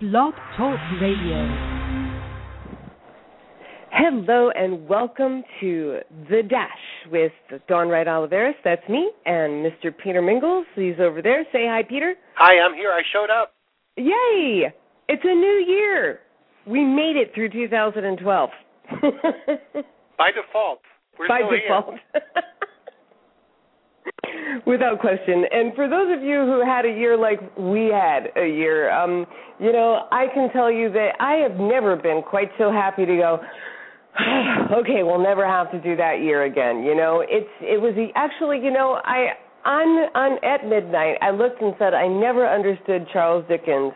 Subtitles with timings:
[0.00, 1.46] Blog Talk Radio.
[3.92, 5.98] Hello and welcome to
[6.30, 7.32] The Dash with
[7.68, 8.54] Dawn Wright Olivares.
[8.64, 9.92] That's me and Mr.
[10.02, 10.64] Peter Mingils.
[10.74, 11.44] He's over there.
[11.52, 12.14] Say hi, Peter.
[12.36, 12.92] Hi, I'm here.
[12.92, 13.52] I showed up.
[13.98, 14.72] Yay!
[15.10, 16.20] It's a new year.
[16.66, 18.50] We made it through 2012.
[20.16, 20.80] By default.
[21.18, 21.94] We're By still default.
[24.66, 25.44] Without question.
[25.50, 29.26] And for those of you who had a year like we had a year, um,
[29.58, 33.16] you know, I can tell you that I have never been quite so happy to
[33.16, 33.40] go.
[34.80, 36.82] okay, we'll never have to do that year again.
[36.82, 39.34] You know, it's it was the, actually, you know, I
[39.64, 43.92] on on at midnight I looked and said I never understood Charles Dickens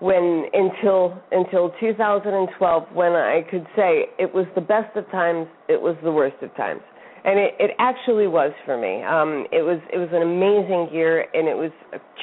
[0.00, 5.80] when until until 2012 when I could say it was the best of times, it
[5.80, 6.82] was the worst of times
[7.24, 9.02] and it, it actually was for me.
[9.02, 11.70] Um, it was it was an amazing year, and it was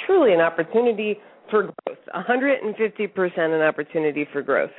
[0.05, 1.17] truly an opportunity
[1.49, 1.97] for growth.
[2.13, 4.71] 150 percent an opportunity for growth.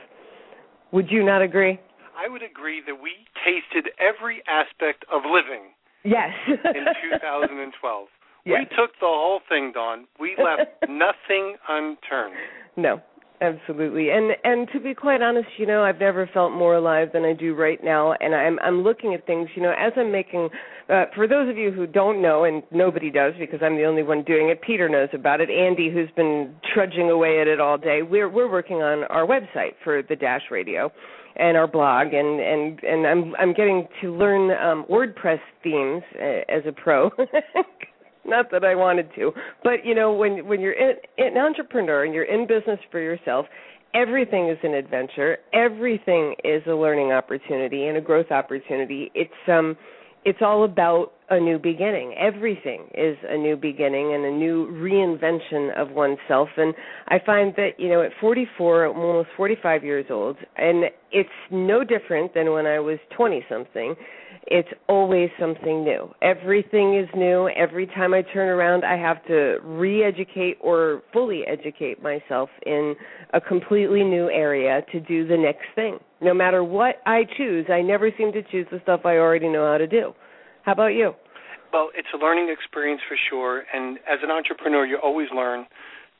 [0.92, 1.78] Would you not agree?
[2.16, 3.10] I would agree that we
[3.44, 5.72] tasted every aspect of living
[6.04, 6.30] Yes.
[6.48, 8.08] in 2012.
[8.44, 8.66] Yes.
[8.68, 10.06] We took the whole thing, Dawn.
[10.18, 12.34] We left nothing unturned.
[12.76, 13.00] No,
[13.42, 14.10] absolutely.
[14.10, 17.32] And and to be quite honest, you know, I've never felt more alive than I
[17.32, 18.12] do right now.
[18.12, 20.48] And I'm I'm looking at things, you know, as I'm making.
[20.88, 24.02] Uh, for those of you who don't know, and nobody does because I'm the only
[24.02, 24.60] one doing it.
[24.62, 25.50] Peter knows about it.
[25.50, 28.02] Andy, who's been trudging away at it all day.
[28.02, 30.92] We're we're working on our website for the Dash Radio.
[31.34, 36.44] And our blog, and and and I'm I'm getting to learn um, WordPress themes uh,
[36.54, 37.10] as a pro.
[38.24, 42.14] not that I wanted to, but you know, when when you're in, an entrepreneur and
[42.14, 43.46] you're in business for yourself,
[43.94, 45.38] everything is an adventure.
[45.52, 49.10] Everything is a learning opportunity and a growth opportunity.
[49.14, 49.76] It's um
[50.24, 52.14] it's all about a new beginning.
[52.18, 56.48] Everything is a new beginning and a new reinvention of oneself.
[56.56, 56.74] And
[57.08, 61.82] I find that, you know, at 44, I'm almost 45 years old, and it's no
[61.82, 63.96] different than when I was 20 something.
[64.46, 66.12] It's always something new.
[66.20, 67.48] Everything is new.
[67.48, 72.94] Every time I turn around, I have to re educate or fully educate myself in
[73.32, 75.98] a completely new area to do the next thing.
[76.20, 79.70] No matter what I choose, I never seem to choose the stuff I already know
[79.70, 80.12] how to do.
[80.62, 81.14] How about you?
[81.72, 83.64] Well, it's a learning experience for sure.
[83.72, 85.66] And as an entrepreneur, you always learn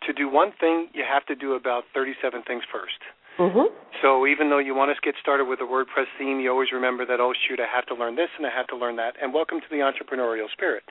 [0.07, 2.99] to do one thing, you have to do about 37 things first.
[3.43, 3.75] Mhm.
[4.03, 7.05] So even though you want to get started with a WordPress theme, you always remember
[7.07, 9.17] that oh shoot, I have to learn this and I have to learn that.
[9.21, 10.85] And welcome to the entrepreneurial spirit.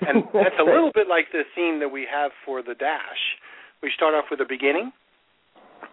[0.00, 3.38] And that's a little bit like the theme that we have for the dash.
[3.82, 4.90] We start off with a beginning,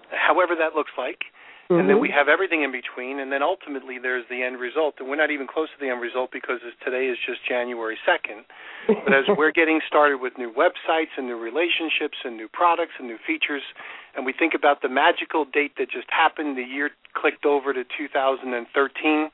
[0.09, 1.29] however that looks like,
[1.69, 2.01] and then Mhm.
[2.01, 4.99] we have everything in between, and then ultimately there's the end result.
[4.99, 8.43] And we're not even close to the end result because today is just January 2nd.
[8.87, 13.07] But as we're getting started with new websites and new relationships and new products and
[13.07, 13.61] new features,
[14.15, 17.83] and we think about the magical date that just happened, the year clicked over to
[17.83, 19.29] 2013.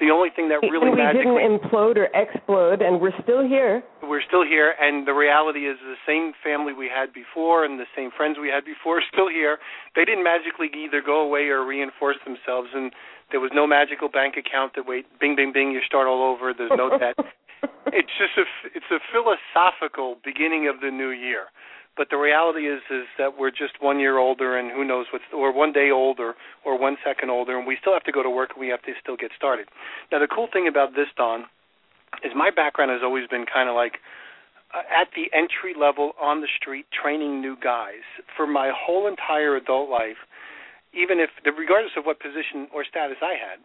[0.00, 3.46] The only thing that really and we magically didn't implode or explode, and we're still
[3.46, 3.82] here.
[4.12, 7.88] We're still here and the reality is the same family we had before and the
[7.96, 9.56] same friends we had before are still here.
[9.96, 12.92] They didn't magically either go away or reinforce themselves and
[13.30, 16.52] there was no magical bank account that wait bing bing bing you start all over.
[16.52, 17.16] There's no debt.
[17.92, 18.44] It's just a
[18.76, 21.48] it's a philosophical beginning of the new year.
[21.96, 25.24] But the reality is is that we're just one year older and who knows what's
[25.32, 26.34] or one day older
[26.64, 28.82] or one second older and we still have to go to work and we have
[28.82, 29.68] to still get started.
[30.10, 31.46] Now the cool thing about this Dawn
[32.24, 33.98] is my background has always been kind of like
[34.74, 38.04] uh, at the entry level on the street training new guys.
[38.36, 40.20] For my whole entire adult life
[40.92, 43.60] even if regardless of what position or status I had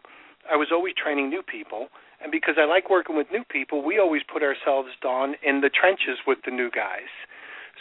[0.50, 1.88] I was always training new people.
[2.22, 5.70] And because I like working with new people we always put ourselves Dawn in the
[5.70, 7.12] trenches with the new guys.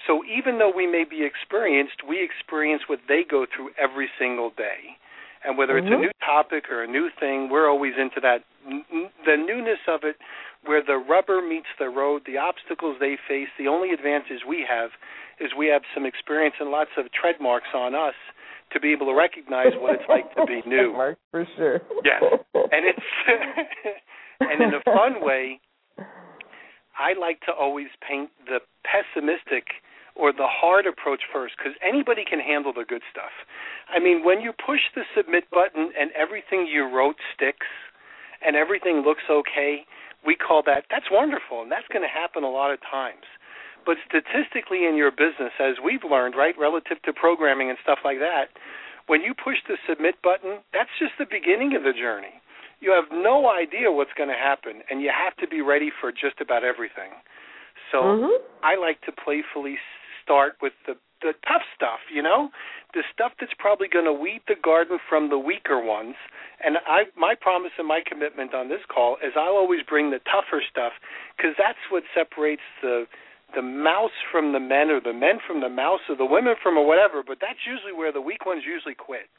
[0.06, 4.52] So even though we may be experienced we experience what they go through every single
[4.52, 4.98] day.
[5.46, 6.02] And whether it's a Mhm.
[6.02, 8.44] new topic or a new thing we're always into that
[9.26, 10.18] the newness of it
[10.66, 14.92] where the rubber meets the road, the obstacles they face, the only advantage we have
[15.40, 18.16] is we have some experience and lots of tread marks on us
[18.74, 20.94] to be able to recognize what it's like to be new.
[20.94, 21.82] Mark, for sure.
[22.04, 22.22] Yes.
[22.54, 23.08] And it's
[24.40, 25.60] and in a fun way,
[26.98, 29.68] I like to always paint the pessimistic
[30.18, 33.32] or the hard approach first because anybody can handle the good stuff.
[33.88, 37.70] I mean, when you push the submit button and everything you wrote sticks
[38.42, 39.86] and everything looks okay,
[40.26, 43.26] we call that that's wonderful and that's going to happen a lot of times.
[43.86, 48.20] But statistically in your business as we've learned, right, relative to programming and stuff like
[48.20, 48.52] that,
[49.08, 52.42] when you push the submit button, that's just the beginning of the journey.
[52.82, 56.12] You have no idea what's going to happen and you have to be ready for
[56.12, 57.16] just about everything.
[57.92, 58.42] So Mhm.
[58.64, 59.80] I like to playfully
[60.22, 62.50] start with the the tough stuff, you know,
[62.94, 66.16] the stuff that's probably going to weed the garden from the weaker ones.
[66.64, 70.22] And I, my promise and my commitment on this call is I'll always bring the
[70.30, 70.94] tougher stuff
[71.36, 73.06] because that's what separates the
[73.56, 76.76] the mouse from the men, or the men from the mouse, or the women from
[76.76, 77.24] or whatever.
[77.24, 79.32] But that's usually where the weak ones usually quit.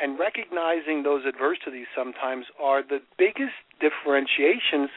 [0.00, 4.90] And recognizing those adversities sometimes are the biggest differentiations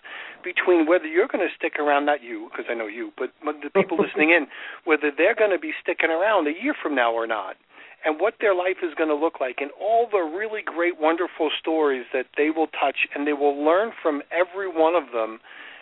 [0.44, 3.70] between whether you're going to stick around, not you, because I know you, but the
[3.74, 4.46] people listening in,
[4.86, 7.58] whether they're going to be sticking around a year from now or not,
[8.06, 11.50] and what their life is going to look like, and all the really great, wonderful
[11.60, 15.40] stories that they will touch, and they will learn from every one of them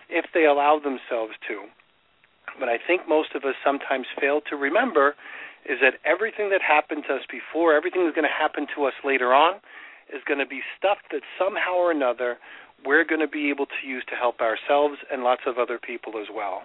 [0.09, 1.67] if they allow themselves to.
[2.59, 5.15] But I think most of us sometimes fail to remember
[5.69, 8.97] is that everything that happened to us before, everything that's going to happen to us
[9.05, 9.61] later on,
[10.09, 12.41] is going to be stuff that somehow or another
[12.85, 16.13] we're going to be able to use to help ourselves and lots of other people
[16.19, 16.63] as well.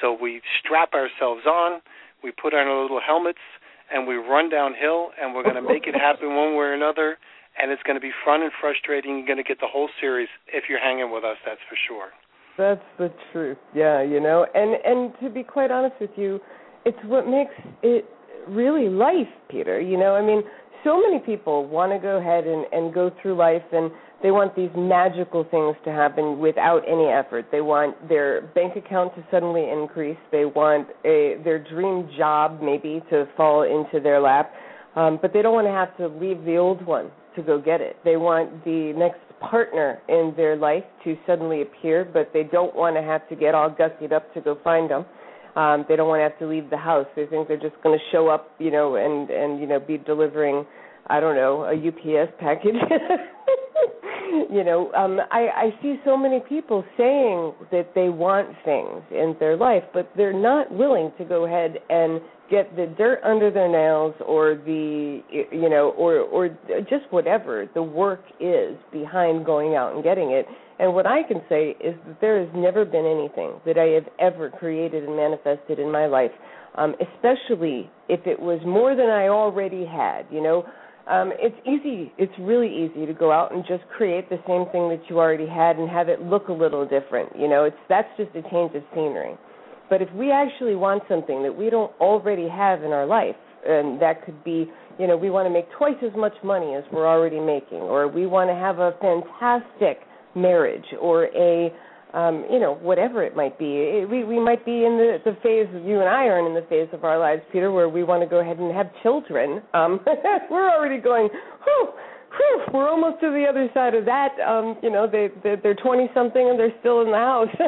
[0.00, 1.80] So we strap ourselves on,
[2.24, 3.44] we put on our little helmets,
[3.92, 7.18] and we run downhill, and we're going to make it happen one way or another.
[7.60, 9.18] And it's going to be fun and frustrating.
[9.18, 11.36] You're going to get the whole series if you're hanging with us.
[11.44, 12.08] That's for sure.
[12.56, 13.58] That's the truth.
[13.74, 16.40] Yeah, you know, and and to be quite honest with you,
[16.84, 18.08] it's what makes it
[18.48, 19.80] really life, Peter.
[19.80, 20.42] You know, I mean,
[20.84, 23.90] so many people want to go ahead and and go through life and
[24.22, 27.46] they want these magical things to happen without any effort.
[27.50, 30.18] They want their bank account to suddenly increase.
[30.30, 34.52] They want a their dream job maybe to fall into their lap.
[34.94, 37.80] Um, but they don't want to have to leave the old one to go get
[37.80, 37.96] it.
[38.04, 42.94] They want the next partner in their life to suddenly appear, but they don't want
[42.96, 45.04] to have to get all gussied up to go find them.
[45.56, 47.06] Um, they don't want to have to leave the house.
[47.14, 49.98] They think they're just going to show up, you know, and and you know be
[49.98, 50.64] delivering,
[51.08, 52.74] I don't know, a UPS package.
[54.50, 59.36] you know, um, I, I see so many people saying that they want things in
[59.38, 62.20] their life, but they're not willing to go ahead and
[62.50, 66.48] get the dirt under their nails or the you know or or
[66.88, 70.46] just whatever the work is behind going out and getting it
[70.78, 74.06] and what i can say is that there has never been anything that i have
[74.20, 76.30] ever created and manifested in my life
[76.76, 80.64] um especially if it was more than i already had you know?
[81.10, 84.88] Um it's easy it's really easy to go out and just create the same thing
[84.88, 87.64] that you already had and have it look a little different you know?
[87.64, 89.36] It's that's just a change of scenery.
[89.92, 93.36] But if we actually want something that we don't already have in our life,
[93.66, 96.82] and that could be, you know, we want to make twice as much money as
[96.90, 100.00] we're already making, or we want to have a fantastic
[100.34, 101.72] marriage, or a,
[102.14, 104.04] um, you know, whatever it might be.
[104.10, 106.88] We we might be in the the phase you and I are in the phase
[106.92, 109.62] of our lives, Peter, where we want to go ahead and have children.
[109.74, 110.00] Um,
[110.50, 111.28] we're already going,
[111.64, 111.88] whew
[112.36, 114.38] whew, we're almost to the other side of that.
[114.40, 117.48] Um, you know, they, they they're twenty something and they're still in the house.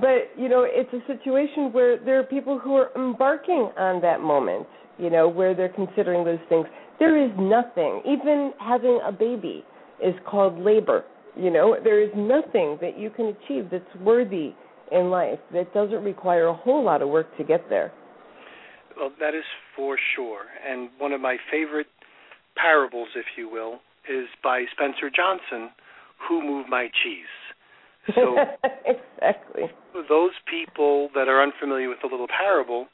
[0.00, 4.20] but you know, it's a situation where there are people who are embarking on that
[4.20, 4.66] moment.
[4.98, 6.66] You know, where they're considering those things.
[6.98, 8.02] There is nothing.
[8.04, 9.64] Even having a baby
[10.02, 11.04] is called labor.
[11.38, 14.54] You know, there is nothing that you can achieve that's worthy
[14.90, 17.92] in life that doesn't require a whole lot of work to get there.
[18.96, 19.44] Well, that is
[19.76, 20.46] for sure.
[20.68, 21.86] And one of my favorite
[22.56, 23.74] parables, if you will,
[24.10, 25.70] is by Spencer Johnson,
[26.28, 28.14] Who Moved My Cheese?
[28.16, 28.36] So
[28.84, 29.64] exactly.
[30.08, 32.88] Those people that are unfamiliar with the little parable,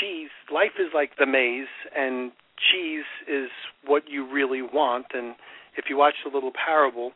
[0.00, 3.48] cheese, life is like the maze and cheese is
[3.86, 5.34] what you really want and
[5.76, 7.12] if you watch the little parable,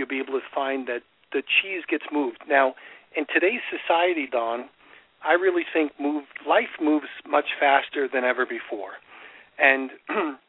[0.00, 2.40] you'll be able to find that the cheese gets moved.
[2.48, 2.74] Now,
[3.14, 4.72] in today's society, Dawn,
[5.22, 8.96] I really think move life moves much faster than ever before.
[9.60, 9.90] And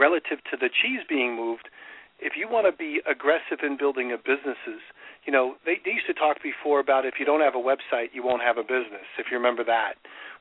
[0.00, 1.70] relative to the cheese being moved,
[2.18, 4.82] if you want to be aggressive in building of businesses,
[5.24, 8.10] you know, they, they used to talk before about if you don't have a website,
[8.12, 9.94] you won't have a business, if you remember that.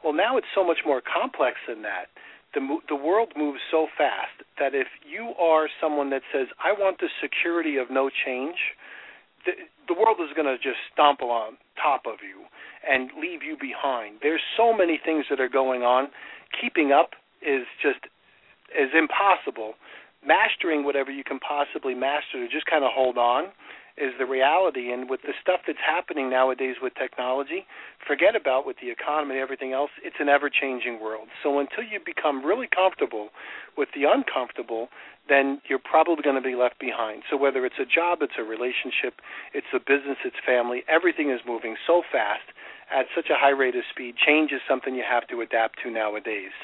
[0.04, 2.10] Well, now it's so much more complex than that.
[2.54, 7.00] The, the world moves so fast that if you are someone that says, I want
[7.00, 8.58] the security of no change,
[9.46, 9.54] the,
[9.88, 12.46] the world is going to just stomp on top of you
[12.88, 14.18] and leave you behind.
[14.22, 16.08] There's so many things that are going on.
[16.60, 18.00] Keeping up is just
[18.74, 19.74] is impossible.
[20.26, 23.54] Mastering whatever you can possibly master to just kind of hold on
[24.00, 24.92] is the reality.
[24.92, 27.66] And with the stuff that's happening nowadays with technology,
[28.06, 29.92] forget about with the economy and everything else.
[30.04, 31.28] It's an ever changing world.
[31.44, 33.30] So until you become really comfortable
[33.78, 34.90] with the uncomfortable,
[35.28, 37.24] then you're probably going to be left behind.
[37.30, 39.22] So whether it's a job, it's a relationship,
[39.54, 42.50] it's a business, it's family, everything is moving so fast
[42.90, 44.16] at such a high rate of speed.
[44.18, 46.56] Change is something you have to adapt to nowadays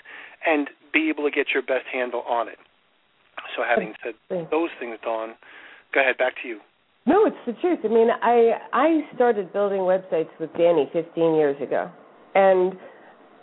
[0.46, 2.58] and be able to get your best handle on it.
[3.56, 4.16] So, having said
[4.50, 5.36] those things, Dawn,
[5.94, 6.18] go ahead.
[6.18, 6.60] Back to you.
[7.08, 7.80] No, it's the truth.
[7.84, 11.92] I mean, I I started building websites with Danny 15 years ago,
[12.34, 12.74] and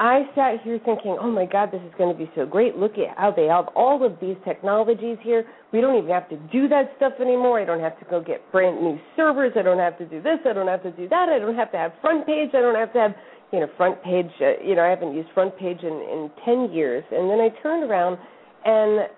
[0.01, 2.77] I sat here thinking, oh my God, this is going to be so great.
[2.77, 5.45] Look at how they have all of these technologies here.
[5.73, 7.61] We don't even have to do that stuff anymore.
[7.61, 9.53] I don't have to go get brand new servers.
[9.55, 10.39] I don't have to do this.
[10.45, 11.29] I don't have to do that.
[11.29, 12.51] I don't have to have front page.
[12.53, 13.13] I don't have to have,
[13.53, 14.31] you know, front page.
[14.41, 17.05] Uh, you know, I haven't used front page in, in 10 years.
[17.13, 18.19] And then I turned around
[18.65, 19.09] and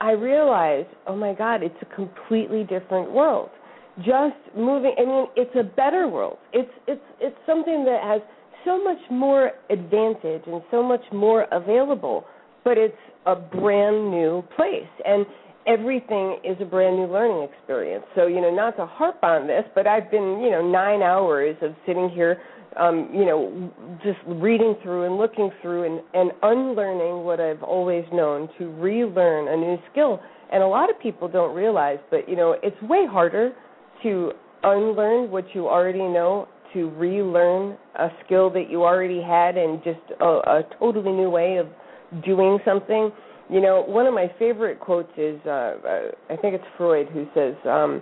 [0.00, 3.50] I realized, oh my God, it's a completely different world.
[3.98, 6.38] Just moving, I mean, it's a better world.
[6.52, 8.20] It's, it's, it's something that has–
[8.64, 12.24] so much more advantage and so much more available,
[12.64, 12.94] but it's
[13.26, 14.88] a brand new place.
[15.04, 15.26] And
[15.66, 18.04] everything is a brand new learning experience.
[18.14, 21.56] So, you know, not to harp on this, but I've been, you know, nine hours
[21.62, 22.40] of sitting here,
[22.78, 28.04] um, you know, just reading through and looking through and, and unlearning what I've always
[28.12, 30.20] known to relearn a new skill.
[30.52, 33.52] And a lot of people don't realize, but, you know, it's way harder
[34.02, 39.82] to unlearn what you already know to relearn a skill that you already had and
[39.82, 41.66] just a, a totally new way of
[42.24, 43.10] doing something.
[43.48, 47.26] You know, one of my favorite quotes is uh, uh, I think it's Freud who
[47.34, 48.00] says um,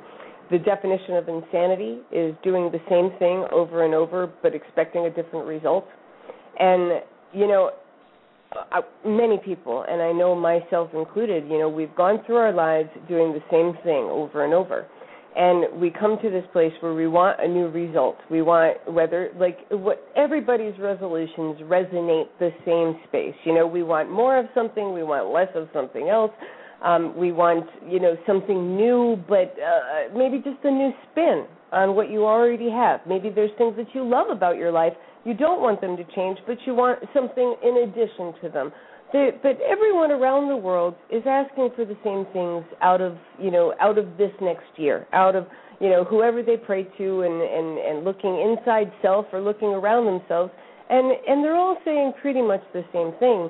[0.50, 5.10] the definition of insanity is doing the same thing over and over but expecting a
[5.10, 5.86] different result.
[6.58, 7.02] And
[7.32, 7.70] you know,
[8.72, 12.88] uh, many people, and I know myself included, you know, we've gone through our lives
[13.08, 14.86] doing the same thing over and over
[15.38, 18.16] and we come to this place where we want a new result.
[18.28, 23.36] We want whether like what everybody's resolutions resonate the same space.
[23.44, 26.32] You know, we want more of something, we want less of something else.
[26.82, 31.94] Um, we want you know something new, but uh, maybe just a new spin on
[31.94, 33.00] what you already have.
[33.06, 34.92] Maybe there's things that you love about your life.
[35.24, 38.72] You don't want them to change, but you want something in addition to them
[39.12, 43.74] but everyone around the world is asking for the same things out of you know
[43.80, 45.46] out of this next year, out of
[45.80, 50.04] you know whoever they pray to, and and and looking inside self or looking around
[50.04, 50.52] themselves,
[50.90, 53.48] and and they're all saying pretty much the same thing,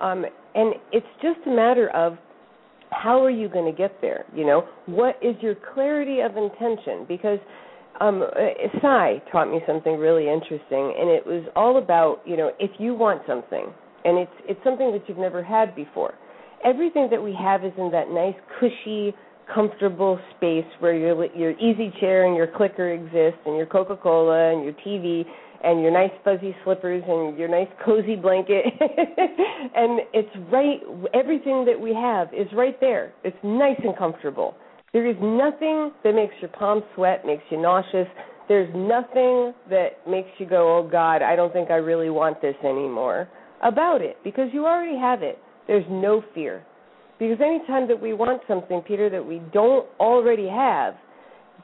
[0.00, 2.16] um, and it's just a matter of
[2.90, 4.24] how are you going to get there?
[4.34, 7.04] You know, what is your clarity of intention?
[7.06, 7.38] Because
[8.00, 8.24] um
[8.80, 12.94] Psi taught me something really interesting, and it was all about you know if you
[12.94, 13.66] want something
[14.04, 16.14] and it's it's something that you've never had before.
[16.64, 19.14] Everything that we have is in that nice, cushy,
[19.52, 24.52] comfortable space where your your easy chair and your clicker exist, and your Coca Cola
[24.52, 25.24] and your TV
[25.64, 30.80] and your nice fuzzy slippers and your nice cozy blanket, and it's right.
[31.14, 33.12] Everything that we have is right there.
[33.24, 34.54] It's nice and comfortable.
[34.92, 38.06] There is nothing that makes your palms sweat, makes you nauseous.
[38.46, 42.56] There's nothing that makes you go, "Oh God, I don't think I really want this
[42.62, 43.28] anymore."
[43.64, 45.38] About it because you already have it.
[45.66, 46.64] There's no fear.
[47.18, 50.94] Because anytime that we want something, Peter, that we don't already have,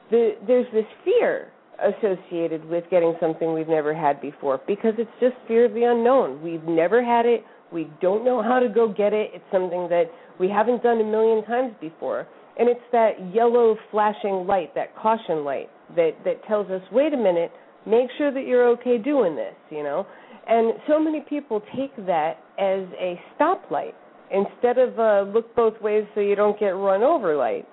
[0.09, 1.49] the, there's this fear
[1.81, 6.41] associated with getting something we've never had before because it's just fear of the unknown.
[6.41, 7.43] We've never had it.
[7.71, 9.31] We don't know how to go get it.
[9.33, 10.05] It's something that
[10.39, 12.27] we haven't done a million times before.
[12.59, 17.17] And it's that yellow flashing light, that caution light that that tells us, "Wait a
[17.17, 17.51] minute,
[17.85, 20.05] make sure that you're okay doing this," you know?
[20.47, 23.93] And so many people take that as a stoplight
[24.31, 27.67] instead of a look both ways so you don't get run over light.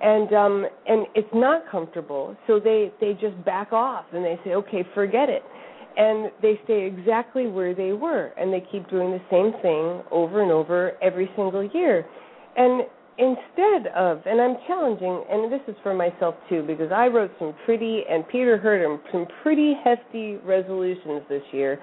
[0.00, 4.54] And um and it's not comfortable, so they they just back off and they say,
[4.54, 5.42] "Okay, forget it."
[5.96, 10.42] And they stay exactly where they were and they keep doing the same thing over
[10.42, 12.04] and over every single year.
[12.56, 12.82] And
[13.18, 17.54] instead of, and I'm challenging, and this is for myself too, because I wrote some
[17.64, 21.80] pretty, and Peter heard them, some pretty hefty resolutions this year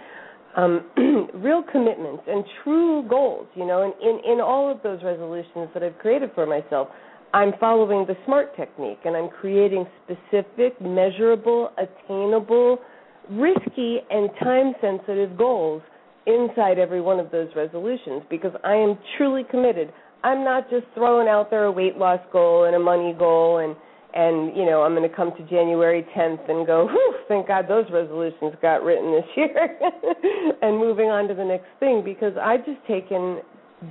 [0.56, 0.86] um,
[1.34, 3.48] real commitments and true goals.
[3.56, 6.90] You know, and in in all of those resolutions that I've created for myself,
[7.34, 12.78] I'm following the SMART technique, and I'm creating specific, measurable, attainable,
[13.30, 15.82] risky, and time-sensitive goals
[16.28, 19.92] inside every one of those resolutions because I am truly committed.
[20.24, 23.76] I'm not just throwing out there a weight loss goal and a money goal and
[24.14, 27.66] and you know I'm going to come to January 10th and go, Whew, thank God
[27.68, 29.80] those resolutions got written this year,
[30.62, 33.42] and moving on to the next thing because I've just taken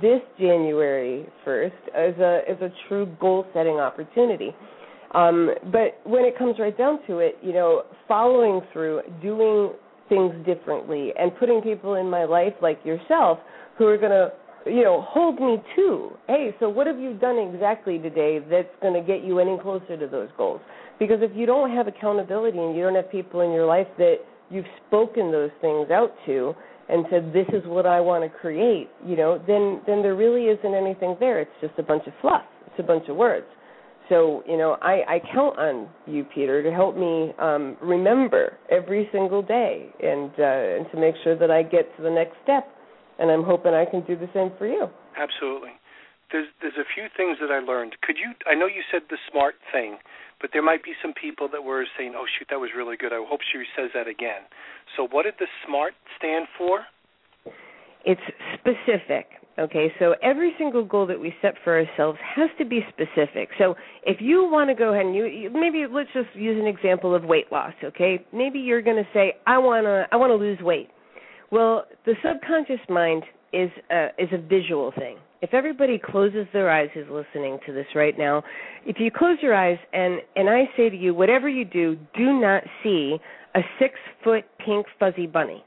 [0.01, 4.55] this January 1st as a as a true goal setting opportunity.
[5.13, 9.73] Um, but when it comes right down to it, you know, following through, doing
[10.09, 13.37] things differently, and putting people in my life like yourself
[13.77, 14.31] who are going to
[14.65, 16.11] you know, hold me to.
[16.27, 19.97] Hey, so what have you done exactly today that's going to get you any closer
[19.97, 20.61] to those goals?
[20.99, 24.17] Because if you don't have accountability and you don't have people in your life that
[24.49, 26.53] you've spoken those things out to
[26.89, 30.45] and said this is what I want to create, you know, then then there really
[30.45, 31.39] isn't anything there.
[31.39, 32.43] It's just a bunch of fluff.
[32.67, 33.47] It's a bunch of words.
[34.09, 39.07] So, you know, I, I count on you, Peter, to help me um, remember every
[39.13, 42.67] single day and uh, and to make sure that I get to the next step.
[43.19, 44.89] And I'm hoping I can do the same for you.
[45.17, 45.77] Absolutely.
[46.31, 47.95] There's there's a few things that I learned.
[48.01, 48.33] Could you?
[48.49, 49.97] I know you said the smart thing,
[50.41, 53.13] but there might be some people that were saying, "Oh shoot, that was really good."
[53.13, 54.49] I hope she says that again.
[54.97, 56.85] So, what did the SMART stand for?
[58.05, 58.21] It's
[58.57, 59.27] specific.
[59.59, 63.49] Okay, so every single goal that we set for ourselves has to be specific.
[63.59, 67.13] So if you want to go ahead and you maybe let's just use an example
[67.13, 68.25] of weight loss, okay?
[68.33, 70.89] Maybe you're going to say I want to I want to lose weight.
[71.53, 75.17] Well, the subconscious mind is a, is a visual thing.
[75.41, 78.43] If everybody closes their eyes who's listening to this right now,
[78.85, 82.39] if you close your eyes and and I say to you whatever you do, do
[82.41, 83.17] not see
[83.55, 85.63] a 6-foot pink fuzzy bunny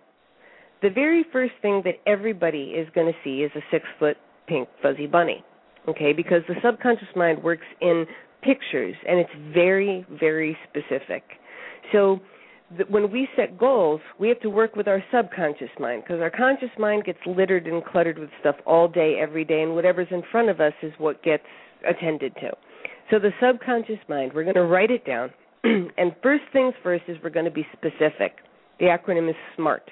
[0.83, 4.16] the very first thing that everybody is going to see is a six foot
[4.47, 5.45] pink fuzzy bunny.
[5.88, 8.07] Okay, because the subconscious mind works in
[8.43, 11.23] pictures and it's very, very specific.
[11.93, 12.21] So
[12.77, 16.31] th- when we set goals, we have to work with our subconscious mind because our
[16.31, 20.23] conscious mind gets littered and cluttered with stuff all day, every day, and whatever's in
[20.31, 21.45] front of us is what gets
[21.89, 22.51] attended to.
[23.11, 25.31] So the subconscious mind, we're going to write it down.
[25.65, 28.39] and first things first is we're going to be specific.
[28.81, 29.91] The acronym is SMART.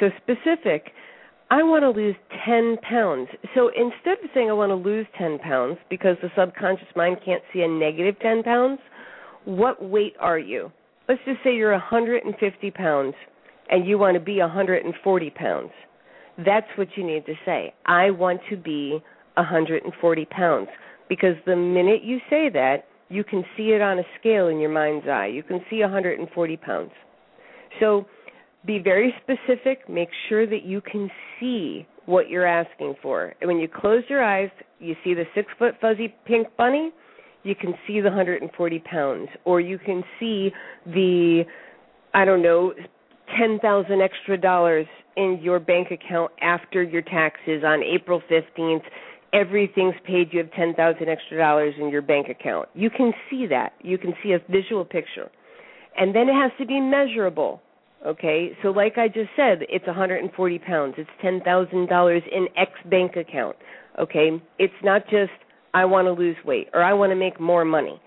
[0.00, 0.92] So specific,
[1.50, 2.14] I want to lose
[2.46, 3.28] 10 pounds.
[3.54, 7.42] So instead of saying I want to lose 10 pounds because the subconscious mind can't
[7.52, 8.80] see a negative 10 pounds,
[9.44, 10.72] what weight are you?
[11.12, 13.14] Let's just say you're 150 pounds
[13.68, 15.70] and you want to be 140 pounds.
[16.38, 17.74] That's what you need to say.
[17.84, 18.98] I want to be
[19.34, 20.68] 140 pounds
[21.10, 24.70] because the minute you say that, you can see it on a scale in your
[24.70, 25.26] mind's eye.
[25.26, 26.92] You can see 140 pounds.
[27.78, 28.06] So
[28.64, 29.90] be very specific.
[29.90, 33.34] Make sure that you can see what you're asking for.
[33.42, 36.90] And when you close your eyes, you see the six foot fuzzy pink bunny,
[37.42, 40.50] you can see the 140 pounds, or you can see
[40.86, 41.44] the,
[42.14, 42.72] I don't know,
[43.38, 48.82] 10,000 extra dollars in your bank account after your taxes on April 15th.
[49.32, 50.28] Everything's paid.
[50.32, 52.68] You have 10,000 extra dollars in your bank account.
[52.74, 53.72] You can see that.
[53.82, 55.30] You can see a visual picture.
[55.98, 57.60] And then it has to be measurable
[58.04, 60.94] Okay, so like I just said, it's 140 pounds.
[60.98, 63.56] It's ten thousand dollars in X bank account.
[63.98, 65.30] Okay, it's not just
[65.74, 68.00] I want to lose weight or I want to make more money.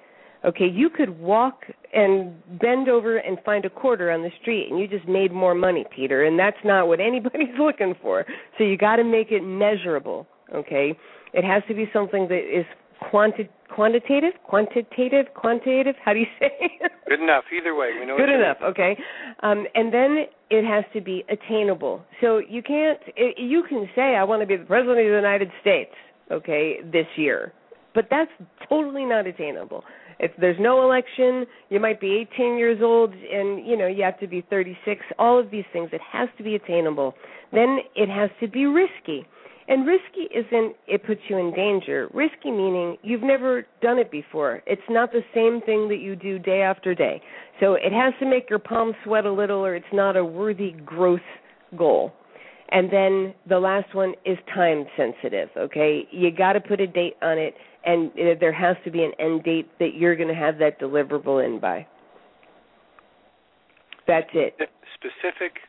[0.45, 4.79] Okay, you could walk and bend over and find a quarter on the street and
[4.79, 8.25] you just made more money, Peter, and that's not what anybody's looking for.
[8.57, 10.27] So you got to make it measurable.
[10.53, 10.95] Okay,
[11.33, 12.65] it has to be something that is
[13.09, 15.95] quanti- quantitative, quantitative, quantitative.
[16.03, 16.79] How do you say?
[17.09, 17.45] Good enough.
[17.55, 18.15] Either way, we know.
[18.15, 18.57] Good enough.
[18.63, 18.95] Okay,
[19.41, 22.03] um, and then it has to be attainable.
[22.21, 22.99] So you can't.
[23.17, 25.91] It, you can say, "I want to be the president of the United States."
[26.31, 27.53] Okay, this year,
[27.93, 28.31] but that's
[28.67, 29.83] totally not attainable.
[30.17, 34.19] If there's no election, you might be 18 years old, and you know you have
[34.21, 35.01] to be 36.
[35.19, 37.13] All of these things, it has to be attainable.
[37.51, 39.27] Then it has to be risky
[39.67, 42.07] and risky isn't it puts you in danger.
[42.13, 44.61] Risky meaning you've never done it before.
[44.67, 47.21] It's not the same thing that you do day after day.
[47.59, 50.71] So it has to make your palms sweat a little or it's not a worthy
[50.85, 51.19] growth
[51.77, 52.13] goal.
[52.69, 56.07] And then the last one is time sensitive, okay?
[56.11, 57.53] You got to put a date on it
[57.85, 61.45] and there has to be an end date that you're going to have that deliverable
[61.45, 61.85] in by.
[64.07, 64.55] That's it.
[64.95, 65.59] Specific,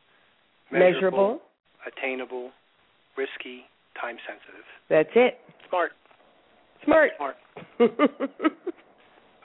[0.72, 1.40] measurable, measurable
[1.86, 2.50] attainable,
[3.16, 3.64] risky,
[4.00, 4.64] time sensitive.
[4.90, 5.38] That's it.
[5.68, 5.92] Smart.
[6.84, 7.10] Smart.
[7.16, 7.36] Smart.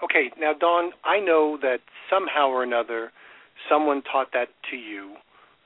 [0.04, 3.12] okay, now Dawn, I know that somehow or another
[3.70, 5.16] someone taught that to you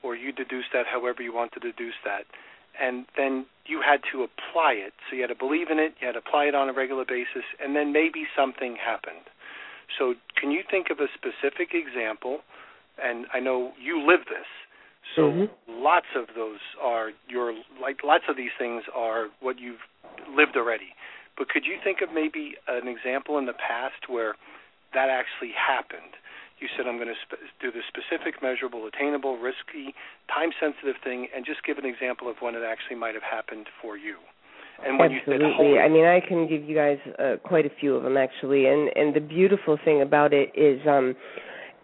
[0.06, 2.30] or you deduced that however you want to deduce that
[2.80, 4.92] and then you had to apply it.
[5.08, 7.04] So you had to believe in it, you had to apply it on a regular
[7.04, 9.26] basis, and then maybe something happened.
[9.98, 12.40] So can you think of a specific example?
[13.02, 14.48] And I know you live this.
[15.14, 15.82] So mm-hmm.
[15.82, 19.84] lots of those are your like lots of these things are what you've
[20.34, 20.96] lived already.
[21.38, 24.34] But could you think of maybe an example in the past where
[24.94, 26.18] that actually happened?
[26.58, 29.94] You said I'm going to sp- do the specific, measurable, attainable, risky,
[30.32, 33.96] time-sensitive thing, and just give an example of when it actually might have happened for
[33.96, 34.16] you.
[34.84, 35.46] And when Absolutely.
[35.46, 38.16] you said, I mean, I can give you guys uh, quite a few of them
[38.16, 38.66] actually.
[38.66, 41.16] And and the beautiful thing about it is, um,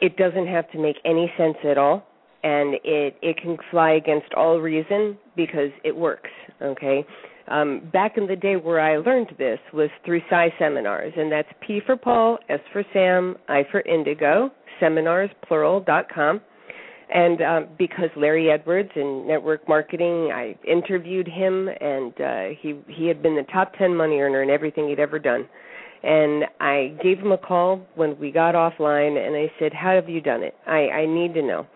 [0.00, 2.04] it doesn't have to make any sense at all
[2.42, 6.30] and it it can fly against all reason because it works.
[6.60, 7.04] Okay.
[7.48, 11.48] Um, back in the day where I learned this was through Psi seminars, and that's
[11.66, 16.40] P for Paul, S for Sam, I for Indigo, seminars plural dot com.
[17.14, 23.06] And um, because Larry Edwards in network marketing, I interviewed him, and uh, he he
[23.06, 25.46] had been the top ten money earner in everything he'd ever done.
[26.02, 30.08] And I gave him a call when we got offline, and I said, "How have
[30.08, 30.54] you done it?
[30.66, 31.66] I I need to know."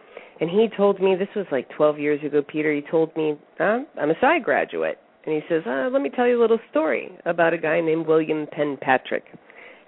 [0.40, 2.74] And he told me this was like 12 years ago, Peter.
[2.74, 6.26] He told me, uh, "I'm a Psi graduate." And he says, uh, "Let me tell
[6.26, 9.24] you a little story about a guy named William Penn-Patrick."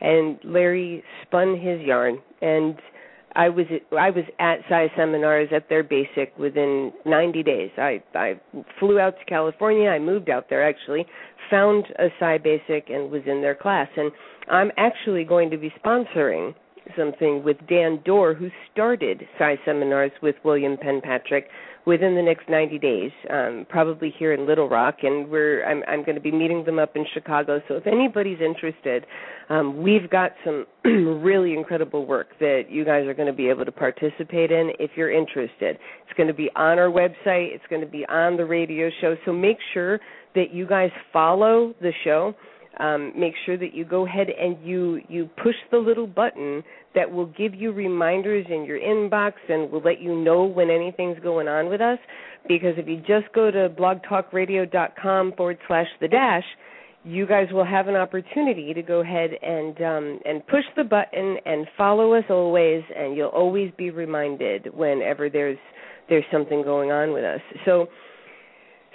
[0.01, 2.77] And Larry spun his yarn, and
[3.35, 7.71] I was at, I was at Psi seminars at their basic within 90 days.
[7.79, 8.41] I I
[8.79, 9.89] flew out to California.
[9.89, 11.07] I moved out there actually,
[11.51, 13.89] found a Psi basic and was in their class.
[13.97, 14.11] And
[14.51, 16.55] I'm actually going to be sponsoring
[16.97, 21.49] something with Dan Dorr, who started Psi seminars with William Penn-Patrick
[21.89, 26.05] within the next 90 days, um, probably here in Little Rock, and we're I'm, I'm
[26.05, 27.63] going to be meeting them up in Chicago.
[27.67, 29.07] So if anybody's interested,
[29.49, 33.65] um, we've got some really incredible work that you guys are going to be able
[33.65, 35.79] to participate in if you're interested.
[36.05, 37.55] It's going to be on our website.
[37.55, 39.17] It's going to be on the radio show.
[39.25, 39.99] So make sure
[40.35, 42.35] that you guys follow the show
[42.79, 46.63] um, make sure that you go ahead and you you push the little button
[46.95, 51.19] that will give you reminders in your inbox and will let you know when anything's
[51.21, 51.99] going on with us.
[52.47, 56.45] Because if you just go to blogtalkradio.com forward slash the dash,
[57.05, 61.37] you guys will have an opportunity to go ahead and um, and push the button
[61.45, 65.59] and follow us always, and you'll always be reminded whenever there's
[66.09, 67.41] there's something going on with us.
[67.65, 67.89] So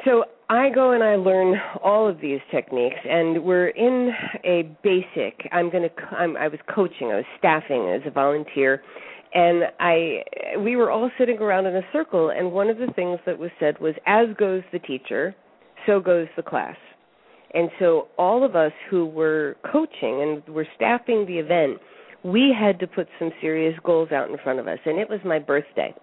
[0.06, 4.12] so I go and I learn all of these techniques, and we're in
[4.44, 5.48] a basic.
[5.52, 6.06] I'm going to.
[6.16, 7.08] I'm, I was coaching.
[7.08, 8.82] I was staffing as a volunteer,
[9.34, 10.24] and I.
[10.60, 13.52] We were all sitting around in a circle, and one of the things that was
[13.60, 15.34] said was, "As goes the teacher,
[15.86, 16.78] so goes the class."
[17.54, 21.80] And so all of us who were coaching and were staffing the event,
[22.24, 25.20] we had to put some serious goals out in front of us, and it was
[25.24, 25.94] my birthday,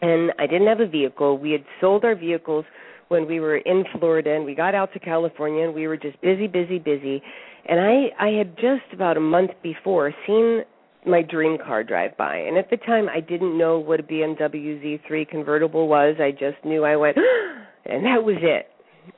[0.00, 1.38] and I didn't have a vehicle.
[1.38, 2.64] We had sold our vehicles
[3.12, 6.20] when we were in Florida and we got out to California and we were just
[6.22, 7.22] busy, busy, busy.
[7.68, 10.62] And I I had just about a month before seen
[11.06, 12.36] my dream car drive by.
[12.36, 16.16] And at the time I didn't know what a BMW Z3 convertible was.
[16.18, 17.18] I just knew I went
[17.84, 18.68] and that was it.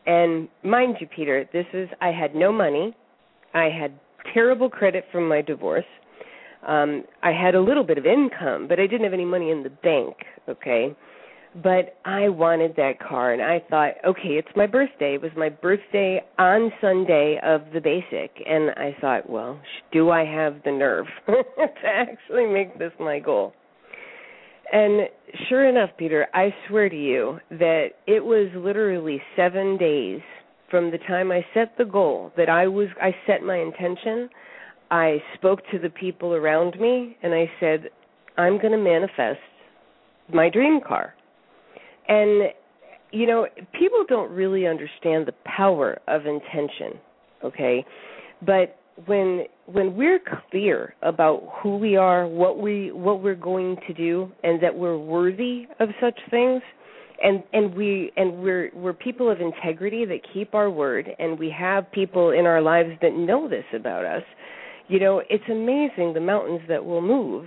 [0.06, 2.96] And mind you, Peter, this is I had no money.
[3.54, 3.92] I had
[4.34, 5.90] terrible credit from my divorce.
[6.66, 9.62] Um I had a little bit of income, but I didn't have any money in
[9.62, 10.16] the bank,
[10.48, 10.96] okay?
[11.62, 15.14] But I wanted that car and I thought, okay, it's my birthday.
[15.14, 19.60] It was my birthday on Sunday of the basic and I thought, well,
[19.92, 21.42] do I have the nerve to
[21.84, 23.52] actually make this my goal?
[24.72, 25.08] And
[25.48, 30.20] sure enough, Peter, I swear to you that it was literally 7 days
[30.70, 34.28] from the time I set the goal that I was I set my intention,
[34.90, 37.90] I spoke to the people around me and I said,
[38.36, 39.38] I'm going to manifest
[40.32, 41.14] my dream car
[42.08, 42.52] and
[43.10, 43.46] you know,
[43.78, 46.98] people don't really understand the power of intention,
[47.44, 47.84] okay?
[48.44, 53.94] But when when we're clear about who we are, what we what we're going to
[53.94, 56.60] do and that we're worthy of such things,
[57.22, 61.50] and and we and we're we're people of integrity that keep our word and we
[61.50, 64.22] have people in our lives that know this about us
[64.88, 67.46] you know it's amazing the mountains that will move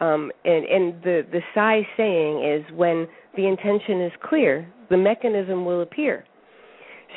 [0.00, 5.64] um and and the the Psi saying is when the intention is clear, the mechanism
[5.64, 6.24] will appear.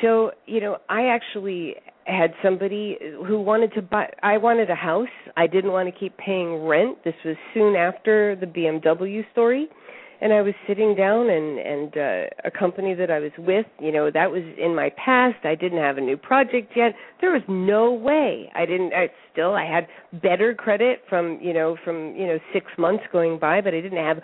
[0.02, 1.74] So, you know, I actually
[2.08, 5.08] had somebody who wanted to buy I wanted a house.
[5.36, 6.98] I didn't want to keep paying rent.
[7.04, 9.68] This was soon after the BMW story.
[10.20, 13.92] And I was sitting down and and uh, a company that I was with, you
[13.92, 15.44] know, that was in my past.
[15.44, 16.94] I didn't have a new project yet.
[17.20, 18.50] There was no way.
[18.54, 19.86] I didn't I still I had
[20.20, 24.04] better credit from, you know, from, you know, 6 months going by, but I didn't
[24.04, 24.20] have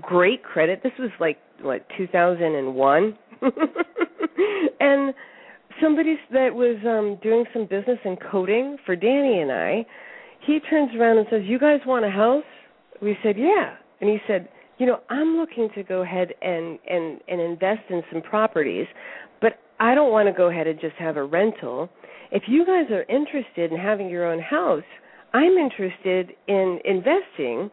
[0.00, 0.82] great credit.
[0.82, 3.18] This was like what 2001,
[4.80, 5.14] and
[5.80, 9.84] somebody that was um doing some business in coding for Danny and I,
[10.46, 12.44] he turns around and says, "You guys want a house?"
[13.00, 17.20] We said, "Yeah," and he said, "You know, I'm looking to go ahead and and
[17.28, 18.86] and invest in some properties,
[19.40, 21.88] but I don't want to go ahead and just have a rental.
[22.30, 24.84] If you guys are interested in having your own house,
[25.32, 27.70] I'm interested in investing."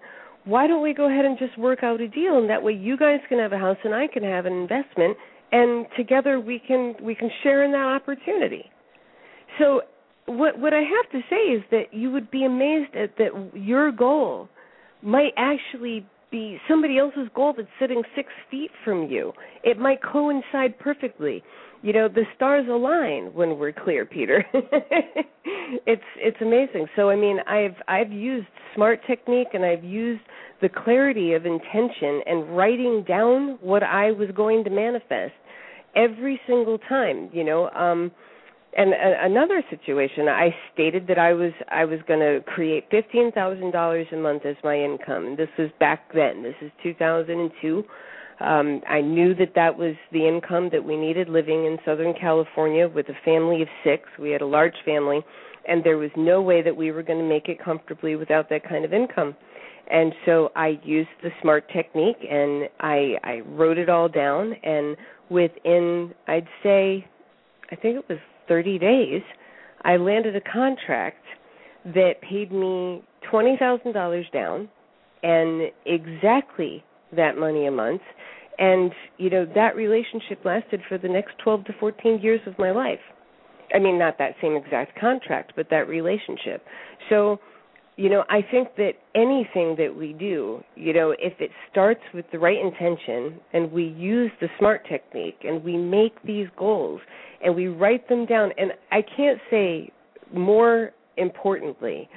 [0.49, 2.97] Why don't we go ahead and just work out a deal and that way you
[2.97, 5.15] guys can have a house and I can have an investment
[5.51, 8.65] and together we can we can share in that opportunity.
[9.59, 9.81] So
[10.25, 13.91] what what I have to say is that you would be amazed at that your
[13.91, 14.49] goal
[15.01, 19.33] might actually be somebody else's goal that's sitting six feet from you.
[19.63, 21.43] It might coincide perfectly.
[21.81, 24.45] You know the stars align when we're clear peter.
[25.85, 26.87] It's it's amazing.
[26.95, 30.21] So i mean i've i've used smart technique and i've used
[30.61, 35.33] the clarity of intention and writing down what i was going to manifest
[35.95, 38.11] every single time you know um
[38.77, 43.31] and a, another situation, I stated that I was I was going to create fifteen
[43.31, 45.35] thousand dollars a month as my income.
[45.37, 46.43] This was back then.
[46.43, 47.83] This is two thousand and two.
[48.39, 52.87] Um, I knew that that was the income that we needed living in Southern California
[52.87, 54.03] with a family of six.
[54.17, 55.19] We had a large family,
[55.67, 58.67] and there was no way that we were going to make it comfortably without that
[58.67, 59.35] kind of income.
[59.89, 64.53] And so I used the SMART technique and I, I wrote it all down.
[64.63, 64.95] And
[65.29, 67.07] within, I'd say,
[67.71, 69.21] I think it was 30 days,
[69.83, 71.23] I landed a contract
[71.85, 74.67] that paid me $20,000 down
[75.23, 76.83] and exactly
[77.15, 78.01] that money a month.
[78.57, 82.71] And you know that relationship lasted for the next 12 to 14 years of my
[82.71, 82.99] life.
[83.73, 86.65] I mean not that same exact contract but that relationship.
[87.09, 87.39] So
[87.99, 92.23] you know i think that anything that we do you know if it starts with
[92.31, 97.01] the right intention and we use the smart technique and we make these goals
[97.43, 99.91] and we write them down and i can't say
[100.33, 102.09] more importantly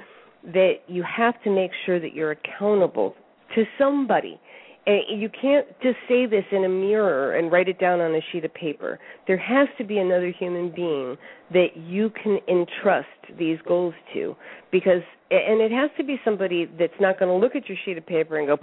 [0.45, 3.13] that you have to make sure that you're accountable
[3.53, 4.39] to somebody
[4.85, 8.43] you can't just say this in a mirror and write it down on a sheet
[8.43, 8.99] of paper.
[9.27, 11.17] There has to be another human being
[11.53, 14.35] that you can entrust these goals to
[14.71, 17.97] because and it has to be somebody that's not going to look at your sheet
[17.97, 18.57] of paper and go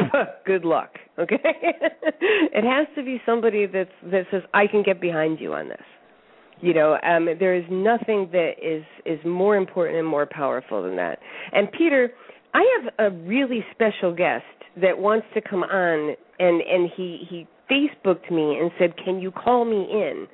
[0.44, 1.38] good luck okay?
[1.42, 5.82] It has to be somebody that's that says i can get behind you on this.
[6.60, 10.96] You know um there is nothing that is is more important and more powerful than
[10.96, 11.18] that.
[11.52, 12.12] And peter
[12.54, 14.44] i have a really special guest
[14.80, 19.30] that wants to come on and and he he facebooked me and said can you
[19.30, 20.26] call me in?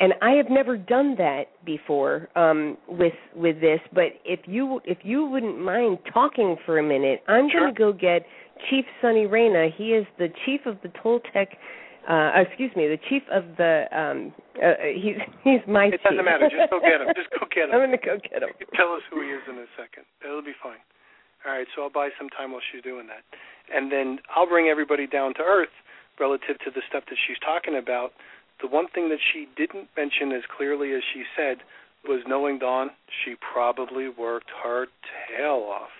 [0.00, 4.98] And i have never done that before um with with this but if you if
[5.02, 7.60] you wouldn't mind talking for a minute i'm sure.
[7.60, 8.26] going to go get
[8.70, 9.68] chief sonny reyna.
[9.76, 11.48] He is the chief of the toltec
[12.08, 16.48] uh excuse me the chief of the um uh, he's he's my it doesn't matter.
[16.50, 17.08] Just go get him.
[17.14, 17.74] Just go get him.
[17.74, 18.50] I'm going to go get him.
[18.74, 20.02] Tell us who he is in a second.
[20.24, 20.82] It'll be fine
[21.46, 23.22] all right so i'll buy some time while she's doing that
[23.72, 25.72] and then I'll bring everybody down to earth
[26.18, 28.12] relative to the stuff that she's talking about.
[28.60, 31.58] The one thing that she didn't mention as clearly as she said
[32.06, 32.90] was knowing Dawn,
[33.24, 34.86] she probably worked her
[35.28, 35.90] tail off.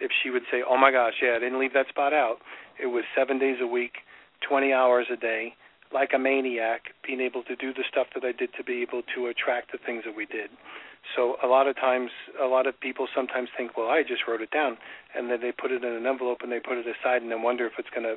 [0.00, 2.40] If she would say, "Oh my gosh, yeah, I didn't leave that spot out,"
[2.78, 3.98] it was seven days a week,
[4.40, 5.54] 20 hours a day,
[5.92, 9.02] like a maniac, being able to do the stuff that I did to be able
[9.14, 10.50] to attract the things that we did.
[11.16, 14.40] So a lot of times, a lot of people sometimes think, well, I just wrote
[14.40, 14.78] it down,
[15.14, 17.42] and then they put it in an envelope and they put it aside, and then
[17.42, 18.16] wonder if it's going to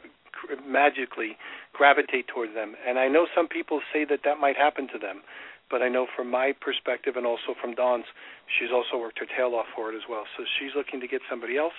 [0.67, 1.37] magically
[1.73, 2.75] gravitate towards them.
[2.87, 5.21] And I know some people say that that might happen to them,
[5.71, 8.05] but I know from my perspective and also from Dawn's,
[8.59, 10.25] she's also worked her tail off for it as well.
[10.37, 11.73] So she's looking to get somebody else.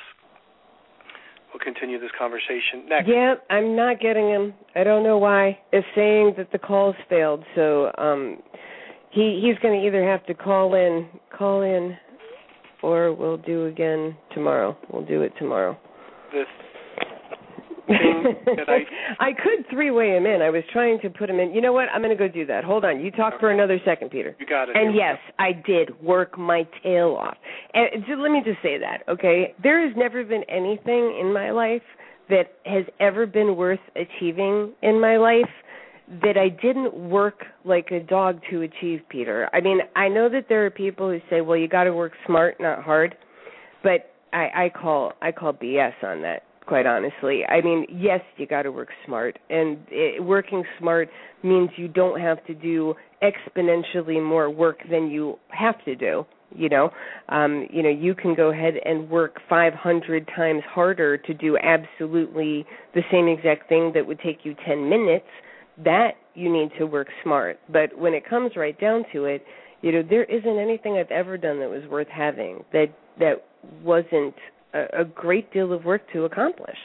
[1.53, 3.07] We'll continue this conversation next.
[3.07, 4.55] Yeah, I'm not getting him.
[4.75, 5.61] I don't know why.
[5.71, 8.39] It's saying that the call's failed, so um
[9.15, 11.97] he he's going to either have to call in call in
[12.83, 14.77] or we'll do again tomorrow.
[14.93, 15.79] We'll do it tomorrow.
[16.33, 16.47] This
[17.87, 18.81] thing that I
[19.21, 20.43] I could three way him in.
[20.43, 21.53] I was trying to put him in.
[21.55, 21.89] You know what?
[21.95, 22.65] I'm going to go do that.
[22.65, 23.01] Hold on.
[23.01, 24.37] You talk for another second, Peter.
[24.39, 24.77] you got it.
[24.77, 27.37] And yes, I did work my tail off.
[27.73, 29.55] And just, let me just say that, okay?
[29.63, 31.83] There has never been anything in my life
[32.31, 35.51] that has ever been worth achieving in my life
[36.23, 39.49] that I didn't work like a dog to achieve, Peter.
[39.53, 42.13] I mean, I know that there are people who say, "Well, you got to work
[42.27, 43.17] smart, not hard,"
[43.83, 46.43] but I, I call I call BS on that.
[46.67, 51.11] Quite honestly, I mean, yes, you got to work smart, and it, working smart
[51.43, 56.25] means you don't have to do exponentially more work than you have to do.
[56.57, 56.91] You know,
[57.29, 62.65] um, you know, you can go ahead and work 500 times harder to do absolutely
[62.95, 65.27] the same exact thing that would take you 10 minutes
[65.83, 67.59] that you need to work smart.
[67.73, 69.45] But when it comes right down to it,
[69.83, 72.87] you know, there isn't anything I've ever done that was worth having that
[73.19, 73.45] that
[73.83, 74.35] wasn't
[74.73, 76.79] a, a great deal of work to accomplish.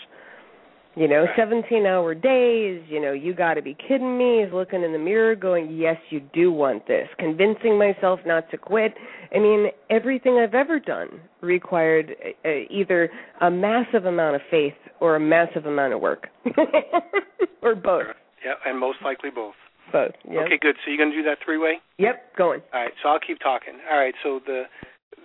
[0.95, 4.43] You know, 17 hour days, you know, you got to be kidding me.
[4.43, 8.57] Is looking in the mirror going, "Yes, you do want this." Convincing myself not to
[8.57, 8.93] quit.
[9.33, 15.15] I mean, everything I've ever done required uh, either a massive amount of faith or
[15.15, 16.27] a massive amount of work.
[17.61, 18.07] or both.
[18.45, 19.55] Yeah, and most likely both.
[19.91, 20.13] Both.
[20.29, 20.45] Yep.
[20.45, 20.75] Okay, good.
[20.83, 21.81] So you're going to do that three-way?
[21.97, 22.61] Yep, going.
[22.73, 22.93] All right.
[23.01, 23.73] So I'll keep talking.
[23.89, 24.13] All right.
[24.23, 24.63] So the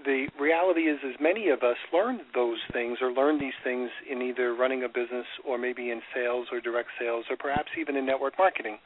[0.05, 4.21] the reality is, is many of us learned those things or learned these things in
[4.21, 8.05] either running a business or maybe in sales or direct sales or perhaps even in
[8.05, 8.79] network marketing.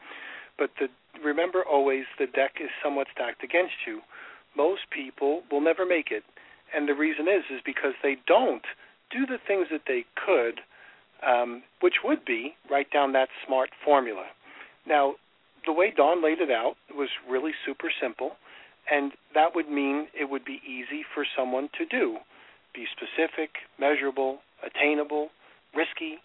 [0.59, 0.87] But the,
[1.25, 4.01] remember always, the deck is somewhat stacked against you.
[4.57, 6.25] Most people will never make it,
[6.75, 8.65] and the reason is is because they don't
[9.11, 10.61] do the things that they could
[11.27, 14.27] um, which would be write down that SMART formula.
[14.87, 15.15] Now,
[15.67, 18.37] the way Dawn laid it out was really super simple,
[18.91, 22.19] And that would mean it would be easy for someone to do.
[22.75, 25.29] Be specific, measurable, attainable,
[25.75, 26.19] risky,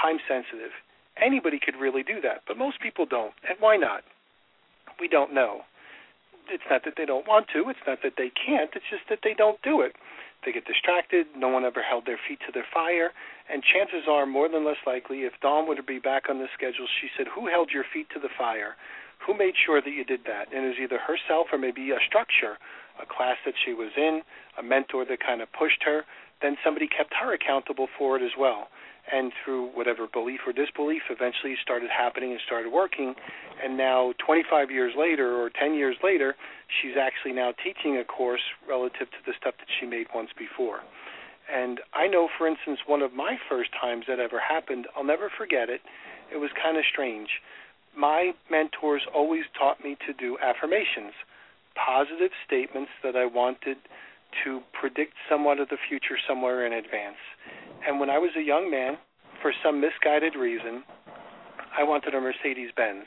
[0.00, 0.72] time sensitive.
[1.16, 3.32] Anybody could really do that, but most people don't.
[3.48, 4.02] And why not?
[5.00, 5.62] We don't know.
[6.48, 9.20] It's not that they don't want to, it's not that they can't, it's just that
[9.22, 9.92] they don't do it.
[10.44, 13.12] They get distracted, no one ever held their feet to their fire,
[13.48, 16.48] and chances are, more than less likely, if Dawn were to be back on the
[16.54, 18.76] schedule, she said, Who held your feet to the fire?
[19.26, 20.52] Who made sure that you did that?
[20.52, 22.58] And it was either herself or maybe a structure,
[23.00, 24.22] a class that she was in,
[24.58, 26.04] a mentor that kind of pushed her.
[26.40, 28.68] Then somebody kept her accountable for it as well
[29.10, 33.14] and through whatever belief or disbelief eventually started happening and started working.
[33.62, 36.34] And now 25 years later or 10 years later
[36.80, 40.80] she's actually now teaching a course relative to the stuff that she made once before.
[41.52, 45.30] And i know for instance one of my first times that ever happened i'll never
[45.36, 45.80] forget it.
[46.32, 47.42] It was kind of strange.
[47.96, 51.12] My mentors always taught me to do affirmations
[51.74, 53.78] positive statements that i wanted
[54.44, 57.20] to predict somewhat of the future somewhere in advance
[57.86, 58.96] and when I was a young man,
[59.40, 60.84] for some misguided reason,
[61.76, 63.06] I wanted a Mercedes Benz.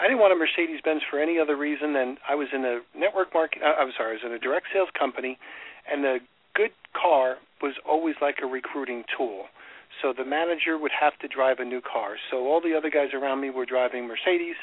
[0.00, 2.80] I didn't want a Mercedes Benz for any other reason than I was in a
[2.96, 3.62] network market.
[3.62, 5.38] Uh, I'm sorry, I was in a direct sales company,
[5.90, 6.18] and the
[6.54, 9.46] good car was always like a recruiting tool.
[10.02, 12.16] So the manager would have to drive a new car.
[12.30, 14.56] So all the other guys around me were driving Mercedes,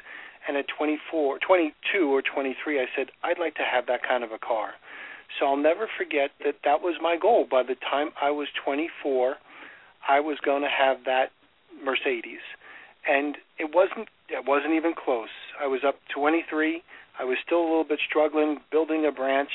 [0.48, 4.32] and at 24, 22 or 23, I said I'd like to have that kind of
[4.32, 4.78] a car.
[5.40, 7.46] So I'll never forget that that was my goal.
[7.50, 9.36] By the time I was 24,
[10.08, 11.32] I was going to have that
[11.84, 12.44] Mercedes,
[13.08, 15.34] and it wasn't it wasn't even close.
[15.62, 16.82] I was up 23.
[17.20, 19.52] I was still a little bit struggling building a branch.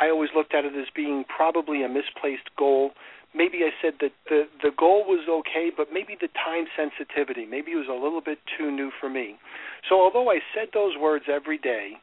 [0.00, 2.92] I always looked at it as being probably a misplaced goal.
[3.34, 7.72] Maybe I said that the the goal was okay, but maybe the time sensitivity, maybe
[7.72, 9.36] it was a little bit too new for me.
[9.88, 11.98] So although I said those words every day,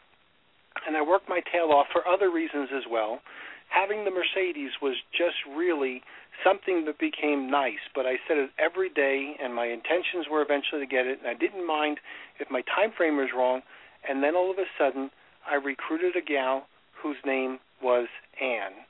[0.87, 3.21] and I worked my tail off for other reasons as well.
[3.69, 6.03] Having the Mercedes was just really
[6.43, 10.81] something that became nice, but I said it every day, and my intentions were eventually
[10.81, 11.99] to get it, and I didn't mind
[12.39, 13.61] if my time frame was wrong.
[14.07, 15.11] And then all of a sudden,
[15.49, 16.67] I recruited a gal
[17.01, 18.07] whose name was
[18.41, 18.85] Anne,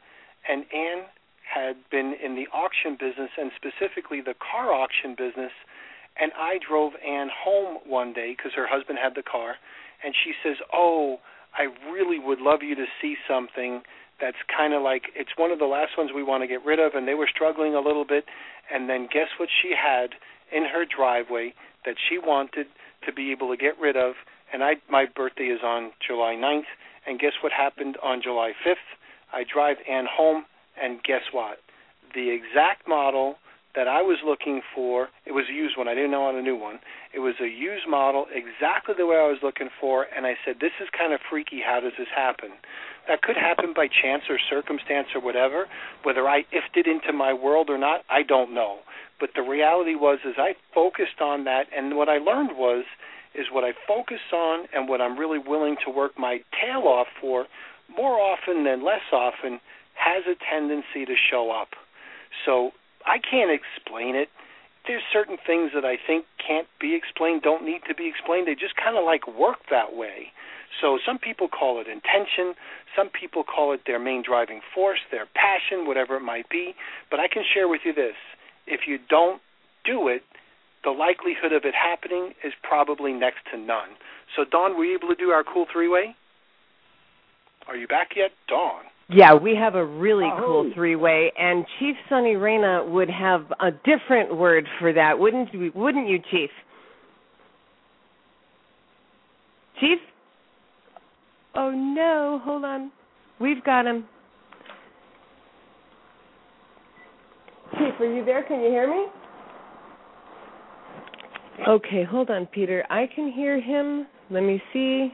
[0.49, 1.05] and Anne
[1.43, 5.51] had been in the auction business and specifically the car auction business.
[6.19, 9.55] And I drove Anne home one day because her husband had the car,
[10.03, 11.19] and she says, "Oh."
[11.57, 13.81] I really would love you to see something
[14.19, 16.79] that's kind of like it's one of the last ones we want to get rid
[16.79, 18.25] of, and they were struggling a little bit.
[18.73, 20.11] And then guess what she had
[20.51, 21.53] in her driveway
[21.85, 22.67] that she wanted
[23.05, 24.13] to be able to get rid of.
[24.53, 26.69] And I, my birthday is on July 9th,
[27.07, 28.75] and guess what happened on July 5th?
[29.33, 30.45] I drive Ann home,
[30.81, 31.57] and guess what?
[32.13, 33.35] The exact model
[33.75, 35.09] that I was looking for.
[35.25, 35.87] It was a used one.
[35.87, 36.79] I didn't know on a new one.
[37.13, 40.07] It was a used model, exactly the way I was looking for.
[40.15, 41.61] And I said, "This is kind of freaky.
[41.61, 42.51] How does this happen?"
[43.07, 45.67] That could happen by chance or circumstance or whatever.
[46.03, 48.79] Whether I ifed it into my world or not, I don't know.
[49.19, 52.85] But the reality was, is I focused on that, and what I learned was,
[53.33, 57.07] is what I focus on and what I'm really willing to work my tail off
[57.19, 57.47] for,
[57.95, 59.59] more often than less often,
[59.95, 61.69] has a tendency to show up.
[62.45, 62.71] So
[63.05, 64.29] I can't explain it.
[64.87, 68.47] There's certain things that I think can't be explained, don't need to be explained.
[68.47, 70.33] They just kind of like work that way.
[70.81, 72.55] So some people call it intention,
[72.95, 76.73] some people call it their main driving force, their passion, whatever it might be.
[77.11, 78.15] But I can share with you this
[78.65, 79.41] if you don't
[79.85, 80.23] do it,
[80.83, 83.89] the likelihood of it happening is probably next to none.
[84.35, 86.15] So, Dawn, were you able to do our cool three way?
[87.67, 88.83] Are you back yet, Dawn?
[89.13, 90.43] Yeah, we have a really oh.
[90.45, 95.71] cool three-way, and Chief Sonny Reyna would have a different word for that, wouldn't you?
[95.75, 96.49] Wouldn't you, Chief?
[99.81, 99.97] Chief?
[101.55, 102.39] Oh no!
[102.45, 102.91] Hold on,
[103.39, 104.05] we've got him.
[107.73, 108.43] Chief, are you there?
[108.43, 109.07] Can you hear me?
[111.67, 112.85] Okay, hold on, Peter.
[112.89, 114.07] I can hear him.
[114.29, 115.13] Let me see.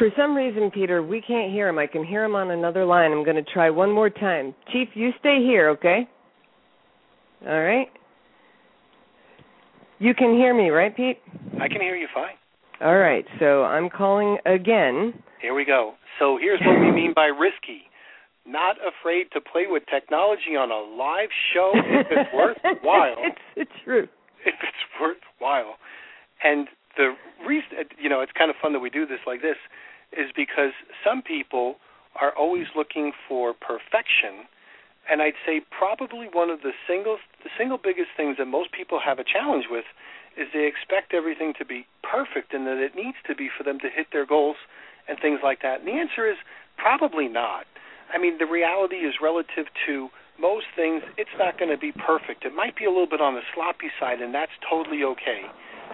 [0.00, 1.78] For some reason, Peter, we can't hear him.
[1.78, 3.12] I can hear him on another line.
[3.12, 4.54] I'm going to try one more time.
[4.72, 6.08] Chief, you stay here, okay?
[7.46, 7.88] All right.
[9.98, 11.18] You can hear me, right, Pete?
[11.60, 12.32] I can hear you fine.
[12.80, 13.26] All right.
[13.38, 15.12] So I'm calling again.
[15.42, 15.92] Here we go.
[16.18, 17.82] So here's what we mean by risky.
[18.46, 23.16] Not afraid to play with technology on a live show if it's worthwhile.
[23.18, 24.08] it's it's true.
[24.46, 25.74] If it's worthwhile.
[26.42, 27.12] And the
[27.46, 29.56] reason, you know, it's kind of fun that we do this like this
[30.12, 30.72] is because
[31.04, 31.76] some people
[32.20, 34.46] are always looking for perfection
[35.08, 39.00] and I'd say probably one of the single the single biggest things that most people
[39.04, 39.84] have a challenge with
[40.36, 43.78] is they expect everything to be perfect and that it needs to be for them
[43.80, 44.56] to hit their goals
[45.08, 45.80] and things like that.
[45.80, 46.38] And the answer is
[46.76, 47.66] probably not.
[48.14, 50.08] I mean, the reality is relative to
[50.38, 52.44] most things, it's not going to be perfect.
[52.44, 55.42] It might be a little bit on the sloppy side, and that's totally okay.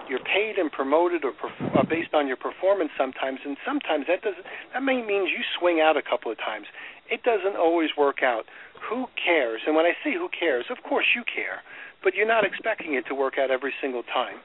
[0.08, 4.22] You're paid and promoted or perf- uh, based on your performance sometimes, and sometimes that
[4.22, 4.46] doesn't.
[4.72, 6.66] That may means you swing out a couple of times.
[7.10, 8.46] It doesn't always work out.
[8.88, 9.62] Who cares?
[9.66, 11.62] And when I say who cares, of course you care,
[12.02, 14.38] but you're not expecting it to work out every single time.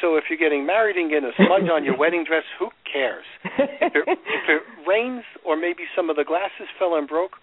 [0.00, 3.24] So if you're getting married and getting a smudge on your wedding dress, who cares?
[3.44, 7.36] If it, if it rains or maybe some of the glasses fell and broke,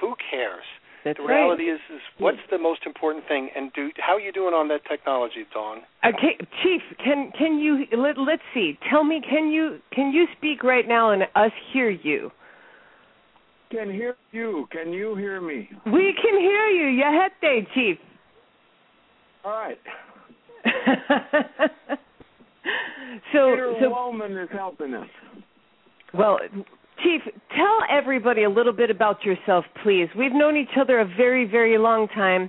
[0.00, 0.64] who cares?
[1.06, 1.74] That's the reality right.
[1.74, 4.80] is, is what's the most important thing, and do how are you doing on that
[4.90, 5.82] technology, Dawn?
[6.04, 8.76] Okay, Chief, can can you let let's see.
[8.90, 12.32] Tell me, can you can you speak right now and us hear you?
[13.70, 14.66] Can hear you.
[14.72, 15.70] Can you hear me?
[15.86, 17.00] We can hear you.
[17.00, 17.98] Yahete, Chief.
[19.44, 19.78] All right.
[23.32, 25.06] so Peter so Woman is helping us.
[26.12, 26.40] Well,
[27.02, 27.20] Chief,
[27.54, 30.08] tell everybody a little bit about yourself, please.
[30.16, 32.48] We've known each other a very, very long time,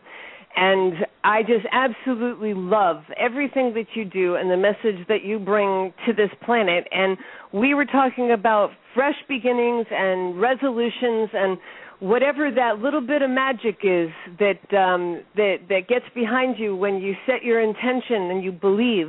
[0.55, 0.93] and
[1.23, 6.13] I just absolutely love everything that you do and the message that you bring to
[6.13, 6.87] this planet.
[6.91, 7.17] And
[7.53, 11.57] we were talking about fresh beginnings and resolutions and
[11.99, 17.01] whatever that little bit of magic is that um, that that gets behind you when
[17.01, 19.07] you set your intention and you believe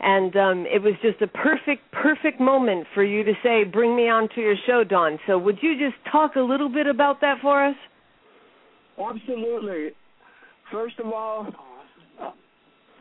[0.00, 4.08] and um, it was just a perfect, perfect moment for you to say, "Bring me
[4.08, 7.64] onto your show, Dawn." So, would you just talk a little bit about that for
[7.64, 7.76] us?
[8.98, 9.90] Absolutely.
[10.70, 11.46] First of all,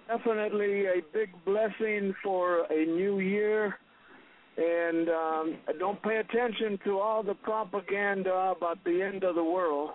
[0.07, 3.75] definitely a big blessing for a new year.
[4.57, 9.91] And um, don't pay attention to all the propaganda about the end of the world.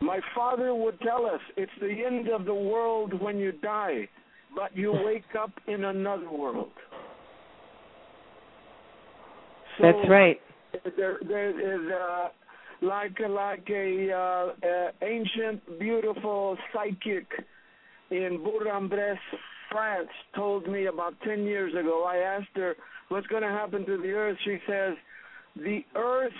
[0.00, 4.08] My father would tell us it's the end of the world when you die
[4.54, 6.70] but you wake up in another world.
[9.78, 10.40] So That's right.
[10.96, 12.28] There, there is uh,
[12.82, 17.26] like like a uh, uh, ancient, beautiful psychic
[18.10, 19.18] in Bourg-en-Bresse,
[19.70, 22.04] France, told me about ten years ago.
[22.04, 22.74] I asked her
[23.08, 24.36] what's going to happen to the earth.
[24.44, 24.94] She says
[25.56, 26.32] the earth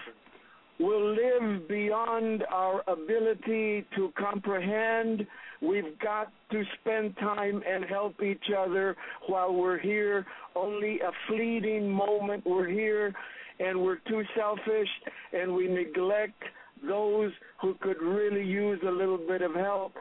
[0.79, 5.27] will live beyond our ability to comprehend.
[5.61, 8.97] We've got to spend time and help each other
[9.27, 10.25] while we're here.
[10.55, 13.13] Only a fleeting moment we're here,
[13.59, 14.89] and we're too selfish,
[15.33, 16.43] and we neglect
[16.87, 19.95] those who could really use a little bit of help.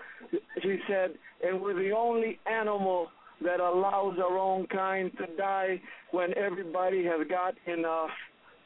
[0.62, 1.12] She said,
[1.44, 3.08] and we're the only animal
[3.44, 5.82] that allows our own kind to die
[6.12, 8.10] when everybody has got enough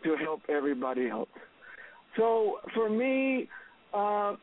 [0.04, 1.30] to help everybody else.
[2.18, 3.48] So for me,
[3.94, 4.36] uh,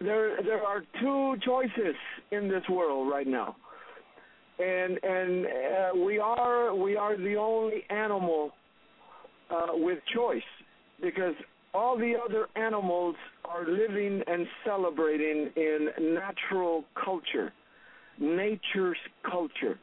[0.00, 1.94] there there are two choices
[2.30, 3.56] in this world right now,
[4.58, 8.52] and and uh, we are we are the only animal
[9.50, 10.42] uh, with choice
[11.02, 11.34] because
[11.74, 17.52] all the other animals are living and celebrating in natural culture,
[18.18, 18.98] nature's
[19.28, 19.78] culture.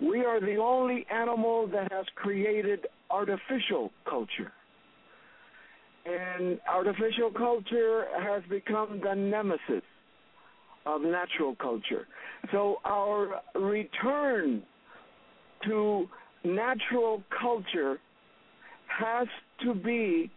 [0.00, 4.52] We are the only animal that has created artificial culture.
[6.04, 9.82] And artificial culture has become the nemesis
[10.84, 12.06] of natural culture.
[12.50, 14.62] So our return
[15.66, 16.08] to
[16.44, 17.98] natural culture
[18.86, 19.28] has
[19.64, 20.30] to be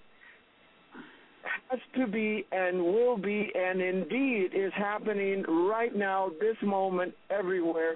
[1.69, 7.95] has to be and will be and indeed is happening right now this moment everywhere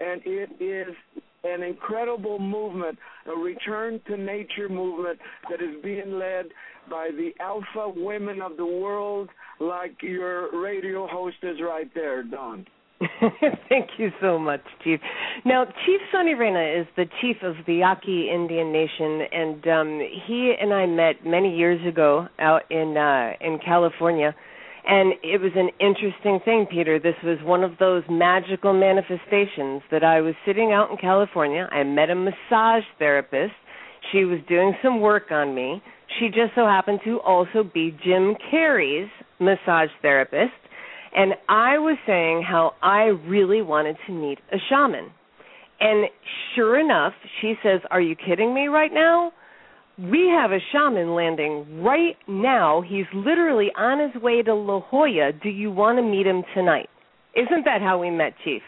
[0.00, 0.94] and it is
[1.44, 5.18] an incredible movement, a return to nature movement
[5.50, 6.46] that is being led
[6.90, 9.28] by the alpha women of the world,
[9.60, 12.66] like your radio host is right there, Dawn.
[13.68, 14.98] Thank you so much, Chief.
[15.44, 20.54] Now, Chief Sonny Reyna is the chief of the Yaqui Indian Nation, and um, he
[20.60, 24.34] and I met many years ago out in uh, in California
[24.88, 26.98] and it was an interesting thing, Peter.
[26.98, 31.68] This was one of those magical manifestations that I was sitting out in California.
[31.70, 33.52] I met a massage therapist.
[34.10, 35.82] She was doing some work on me.
[36.18, 40.56] She just so happened to also be Jim Carrey's massage therapist.
[41.14, 45.10] And I was saying how I really wanted to meet a shaman.
[45.80, 46.08] And
[46.54, 47.12] sure enough,
[47.42, 49.32] she says, Are you kidding me right now?
[49.98, 52.82] We have a shaman landing right now.
[52.86, 55.32] He's literally on his way to La Jolla.
[55.32, 56.88] Do you want to meet him tonight?
[57.34, 58.62] Isn't that how we met, Chief?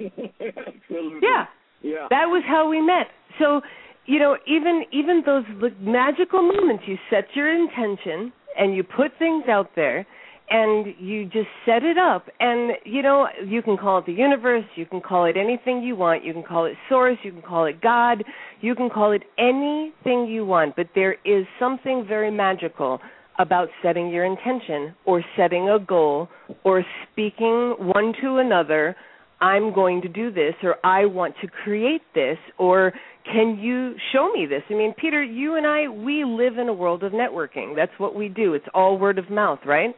[0.00, 1.20] Absolutely.
[1.22, 1.46] Yeah.
[1.82, 2.06] Yeah.
[2.10, 3.08] That was how we met.
[3.40, 3.60] So,
[4.06, 5.44] you know, even even those
[5.80, 10.06] magical moments, you set your intention and you put things out there,
[10.50, 12.26] and you just set it up.
[12.40, 15.96] And you know you can call it the universe you can call it anything you
[15.96, 18.24] want you can call it source you can call it god
[18.60, 23.00] you can call it anything you want but there is something very magical
[23.38, 26.28] about setting your intention or setting a goal
[26.64, 28.96] or speaking one to another
[29.40, 32.92] i'm going to do this or i want to create this or
[33.24, 34.62] can you show me this?
[34.68, 37.76] I mean peter you and i we live in a world of networking.
[37.76, 38.54] That's what we do.
[38.54, 39.94] It's all word of mouth right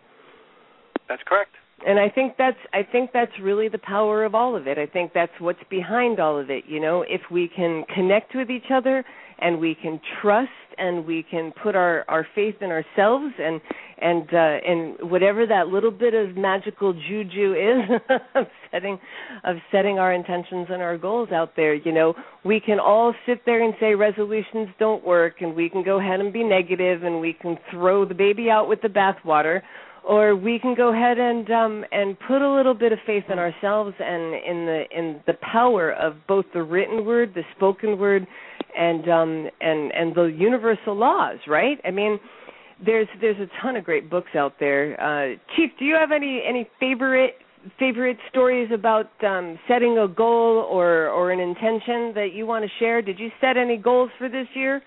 [1.09, 1.50] that's correct.
[1.86, 4.78] And I think that's I think that's really the power of all of it.
[4.78, 6.64] I think that's what's behind all of it.
[6.66, 9.05] You know, if we can connect with each other
[9.38, 13.61] and we can trust and we can put our our faith in ourselves and
[13.98, 18.00] and uh and whatever that little bit of magical juju is
[18.34, 18.98] of setting
[19.44, 23.42] of setting our intentions and our goals out there you know we can all sit
[23.46, 27.20] there and say resolutions don't work and we can go ahead and be negative and
[27.20, 29.61] we can throw the baby out with the bathwater
[30.07, 33.38] or we can go ahead and um, and put a little bit of faith in
[33.38, 38.26] ourselves and in the in the power of both the written word, the spoken word,
[38.76, 41.38] and um, and and the universal laws.
[41.48, 41.78] Right?
[41.84, 42.18] I mean,
[42.84, 45.00] there's there's a ton of great books out there.
[45.00, 47.36] Uh, Chief, do you have any any favorite
[47.78, 52.70] favorite stories about um, setting a goal or or an intention that you want to
[52.78, 53.00] share?
[53.00, 54.82] Did you set any goals for this year?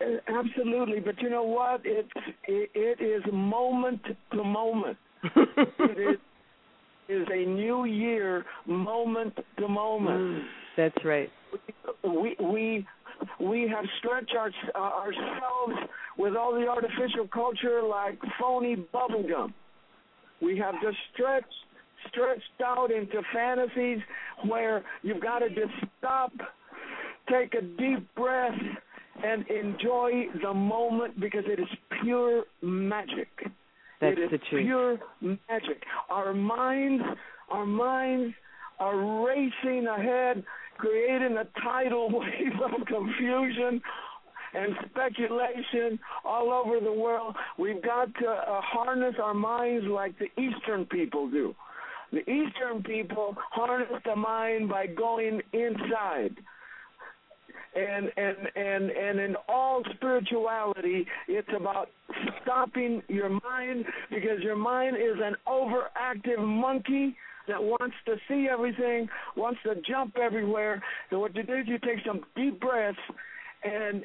[0.00, 1.80] Absolutely, but you know what?
[1.84, 2.08] It's
[2.46, 4.98] it, it is moment to moment.
[5.34, 6.18] it is
[7.08, 10.20] is a new year, moment to moment.
[10.20, 10.42] Mm,
[10.76, 11.30] that's right.
[12.04, 12.86] We we
[13.40, 19.54] we have stretched our, uh, ourselves with all the artificial culture like phony bubblegum.
[20.42, 21.46] We have just stretched
[22.08, 23.98] stretched out into fantasies
[24.46, 26.32] where you've got to just stop,
[27.28, 28.52] take a deep breath
[29.36, 31.68] and enjoy the moment because it is
[32.02, 33.28] pure magic.
[34.00, 34.64] That's it is the truth.
[34.64, 35.82] pure magic.
[36.10, 37.04] Our minds,
[37.50, 38.34] our minds
[38.78, 40.42] are racing ahead,
[40.78, 43.80] creating a tidal wave of confusion
[44.54, 47.36] and speculation all over the world.
[47.58, 51.54] We've got to uh, harness our minds like the Eastern people do.
[52.12, 56.36] The Eastern people harness the mind by going inside
[57.76, 61.90] and and and and in all spirituality it's about
[62.42, 67.14] stopping your mind because your mind is an overactive monkey
[67.48, 70.82] that wants to see everything wants to jump everywhere.
[71.10, 72.98] So what you do is you take some deep breaths
[73.62, 74.02] and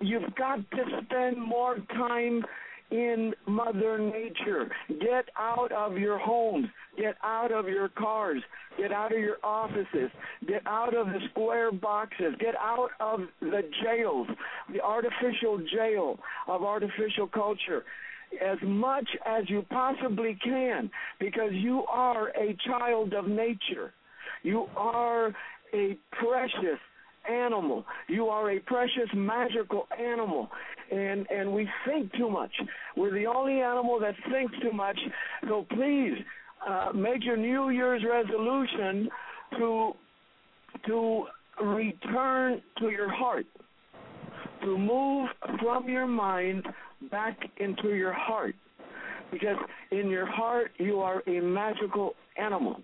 [0.00, 2.44] you've got to spend more time
[2.90, 4.70] in Mother Nature.
[4.88, 6.66] Get out of your homes.
[6.96, 8.42] Get out of your cars.
[8.78, 10.10] Get out of your offices.
[10.46, 12.34] Get out of the square boxes.
[12.38, 14.28] Get out of the jails,
[14.72, 17.84] the artificial jail of artificial culture
[18.44, 23.92] as much as you possibly can because you are a child of nature.
[24.42, 25.28] You are
[25.72, 26.78] a precious
[27.28, 27.84] animal.
[28.08, 30.50] You are a precious, magical animal.
[30.90, 32.52] And and we think too much.
[32.96, 34.98] We're the only animal that thinks too much.
[35.46, 36.14] So please
[36.66, 39.08] uh, make your New Year's resolution
[39.58, 39.92] to
[40.86, 41.24] to
[41.62, 43.46] return to your heart,
[44.62, 45.28] to move
[45.60, 46.64] from your mind
[47.10, 48.54] back into your heart.
[49.30, 49.56] Because
[49.90, 52.80] in your heart, you are a magical animal.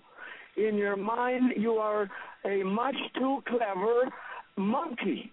[0.57, 2.09] In your mind, you are
[2.45, 4.11] a much too clever
[4.57, 5.33] monkey.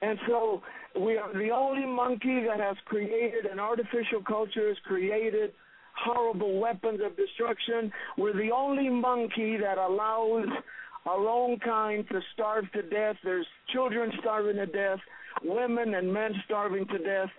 [0.00, 0.62] And so
[0.98, 5.52] we are the only monkey that has created an artificial culture, has created
[6.04, 7.92] horrible weapons of destruction.
[8.16, 10.46] We're the only monkey that allows
[11.06, 13.16] our own kind to starve to death.
[13.24, 14.98] There's children starving to death,
[15.42, 17.30] women and men starving to death.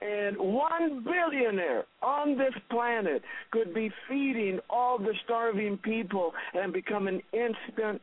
[0.00, 7.08] And one billionaire on this planet could be feeding all the starving people and become
[7.08, 8.02] an instant,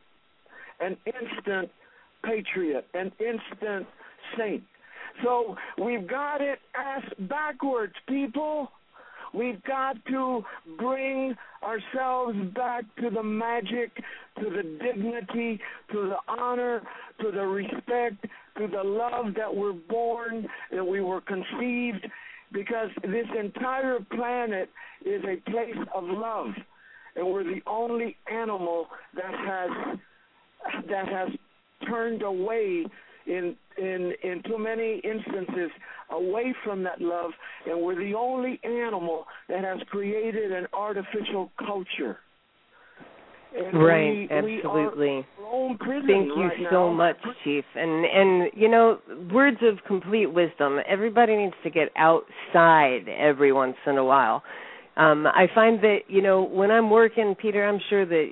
[0.80, 1.70] an instant
[2.24, 3.86] patriot, an instant
[4.36, 4.62] saint.
[5.22, 8.70] So we've got it ass backwards, people.
[9.32, 10.44] We've got to
[10.78, 13.90] bring ourselves back to the magic,
[14.40, 15.60] to the dignity,
[15.90, 16.82] to the honor,
[17.20, 18.26] to the respect,
[18.58, 22.06] to the love that we're born, that we were conceived,
[22.52, 24.70] because this entire planet
[25.04, 26.50] is a place of love.
[27.16, 29.98] And we're the only animal that has
[30.88, 31.28] that has
[31.88, 32.84] turned away
[33.26, 35.70] in in in too many instances
[36.10, 37.30] away from that love
[37.66, 42.18] and we're the only animal that has created an artificial culture.
[43.56, 45.24] And right we, absolutely.
[45.38, 46.92] we thank you right so now.
[46.92, 47.64] much chief.
[47.76, 48.98] And and you know
[49.32, 50.80] words of complete wisdom.
[50.88, 54.42] Everybody needs to get outside every once in a while
[54.96, 57.66] Um, I find that you know when I'm working, Peter.
[57.66, 58.26] I'm sure that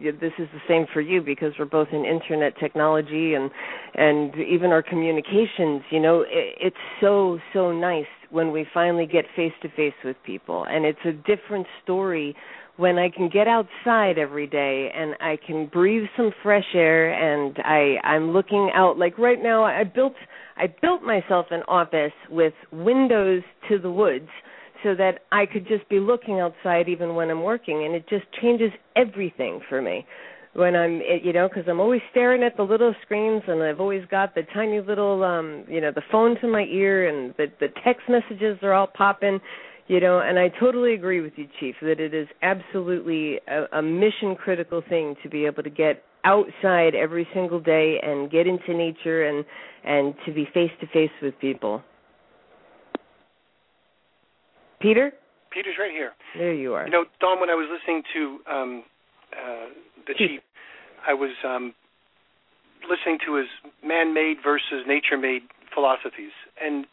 [0.00, 3.50] that this is the same for you because we're both in internet technology and
[3.94, 5.82] and even our communications.
[5.90, 10.16] You know, it, it's so so nice when we finally get face to face with
[10.24, 12.36] people, and it's a different story
[12.76, 17.56] when I can get outside every day and I can breathe some fresh air and
[17.64, 20.14] I I'm looking out like right now I built
[20.56, 24.28] I built myself an office with windows to the woods
[24.84, 28.26] so that I could just be looking outside even when I'm working and it just
[28.40, 30.06] changes everything for me.
[30.52, 34.04] When I'm you know because I'm always staring at the little screens and I've always
[34.08, 37.68] got the tiny little um you know the phone to my ear and the the
[37.84, 39.40] text messages are all popping
[39.86, 43.82] you know and i totally agree with you chief that it is absolutely a, a
[43.82, 48.74] mission critical thing to be able to get outside every single day and get into
[48.74, 49.44] nature and
[49.84, 51.82] and to be face to face with people
[54.84, 55.12] peter
[55.50, 58.84] peter's right here there you are you know dawn when i was listening to um
[59.32, 59.66] uh
[60.06, 60.40] the chief
[61.08, 61.72] i was um
[62.88, 63.48] listening to his
[63.82, 66.86] man made versus nature made philosophies and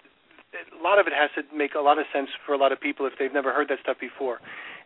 [0.53, 2.79] a lot of it has to make a lot of sense for a lot of
[2.79, 4.39] people if they've never heard that stuff before.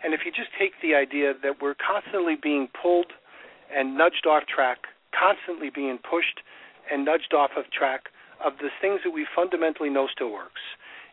[0.04, 3.14] And if you just take the idea that we're constantly being pulled
[3.74, 6.42] and nudged off track, constantly being pushed
[6.92, 10.62] and nudged off of track of the things that we fundamentally know still works.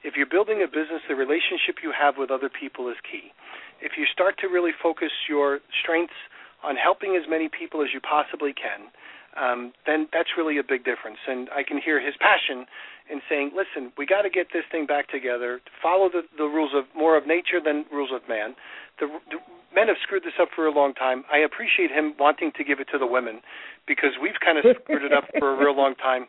[0.04, 3.30] If you're building a business, the relationship you have with other people is key.
[3.80, 6.18] If you start to really focus your strengths
[6.62, 8.90] on helping as many people as you possibly can,
[9.38, 11.18] um, then that's really a big difference.
[11.26, 12.66] And I can hear his passion
[13.10, 16.72] in saying, listen, we got to get this thing back together, follow the, the rules
[16.74, 18.54] of more of nature than rules of man.
[19.00, 19.38] The, the
[19.74, 21.24] men have screwed this up for a long time.
[21.32, 23.40] I appreciate him wanting to give it to the women
[23.88, 26.26] because we've kind of screwed it up for a real long time.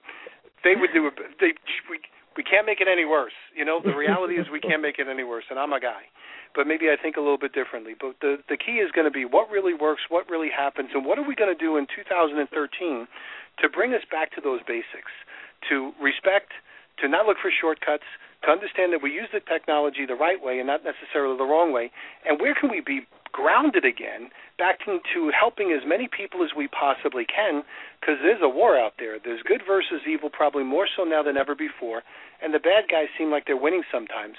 [0.64, 1.14] They would do it.
[1.40, 1.54] They
[1.92, 2.00] we
[2.36, 3.36] we can't make it any worse.
[3.56, 5.46] You know, the reality is we can't make it any worse.
[5.50, 6.10] And I'm a guy
[6.56, 7.94] but maybe I think a little bit differently.
[8.00, 11.06] But the the key is going to be what really works, what really happens, and
[11.06, 13.08] what are we going to do in 2013
[13.62, 15.14] to bring us back to those basics,
[15.70, 16.54] to respect,
[17.02, 18.06] to not look for shortcuts,
[18.46, 21.74] to understand that we use the technology the right way and not necessarily the wrong
[21.74, 21.92] way,
[22.26, 26.70] and where can we be grounded again, back into helping as many people as we
[26.70, 27.64] possibly can,
[28.00, 29.18] because there's a war out there.
[29.20, 32.04] There's good versus evil, probably more so now than ever before,
[32.42, 34.38] and the bad guys seem like they're winning sometimes.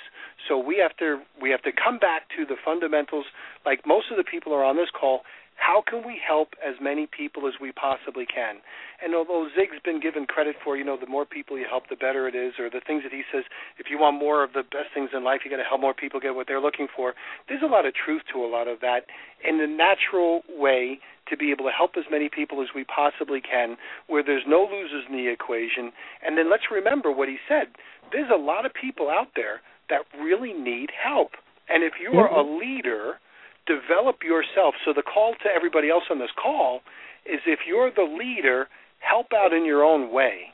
[0.49, 3.26] So we have to we have to come back to the fundamentals,
[3.66, 5.22] like most of the people are on this call,
[5.57, 8.57] how can we help as many people as we possibly can?
[9.02, 11.96] And although Zig's been given credit for, you know, the more people you help, the
[11.96, 13.44] better it is, or the things that he says,
[13.78, 15.94] if you want more of the best things in life, you got to help more
[15.94, 17.14] people get what they're looking for.
[17.48, 19.07] There's a lot of truth to a lot of that
[19.46, 20.98] in the natural way
[21.28, 23.76] to be able to help as many people as we possibly can,
[24.09, 25.92] where there's no losers in the equation.
[26.24, 27.68] And then let's remember what he said.
[28.12, 31.32] There's a lot of people out there that really need help.
[31.68, 32.61] And if you are a mm-hmm.
[32.61, 33.20] leader
[33.67, 34.75] develop yourself.
[34.85, 36.81] So the call to everybody else on this call
[37.27, 38.69] is if you're the leader,
[39.01, 40.53] help out in your own way.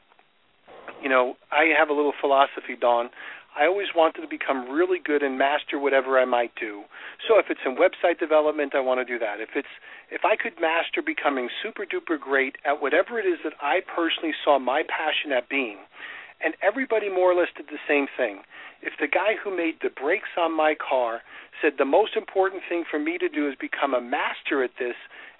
[1.02, 3.10] You know, I have a little philosophy, Dawn.
[3.58, 6.82] I always wanted to become really good and master whatever I might do.
[7.26, 9.40] So if it's in website development, I want to do that.
[9.40, 9.74] If it's
[10.10, 14.34] if I could master becoming super duper great at whatever it is that I personally
[14.44, 15.78] saw my passion at being,
[16.42, 18.42] and everybody more or less did the same thing.
[18.82, 21.22] If the guy who made the brakes on my car
[21.60, 24.96] said the most important thing for me to do is become a master at this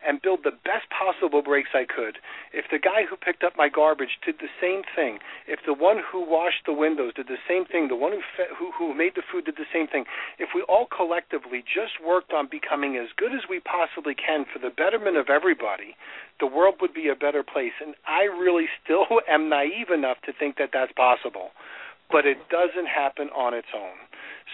[0.07, 2.19] and build the best possible brakes I could.
[2.53, 6.01] If the guy who picked up my garbage did the same thing, if the one
[6.01, 9.15] who washed the windows did the same thing, the one who fe- who, who made
[9.15, 10.05] the food did the same thing,
[10.39, 14.59] if we all collectively just worked on becoming as good as we possibly can for
[14.59, 15.97] the betterment of everybody,
[16.41, 17.77] the world would be a better place.
[17.81, 21.51] And I really still am naive enough to think that that's possible,
[22.11, 23.97] but it doesn't happen on its own.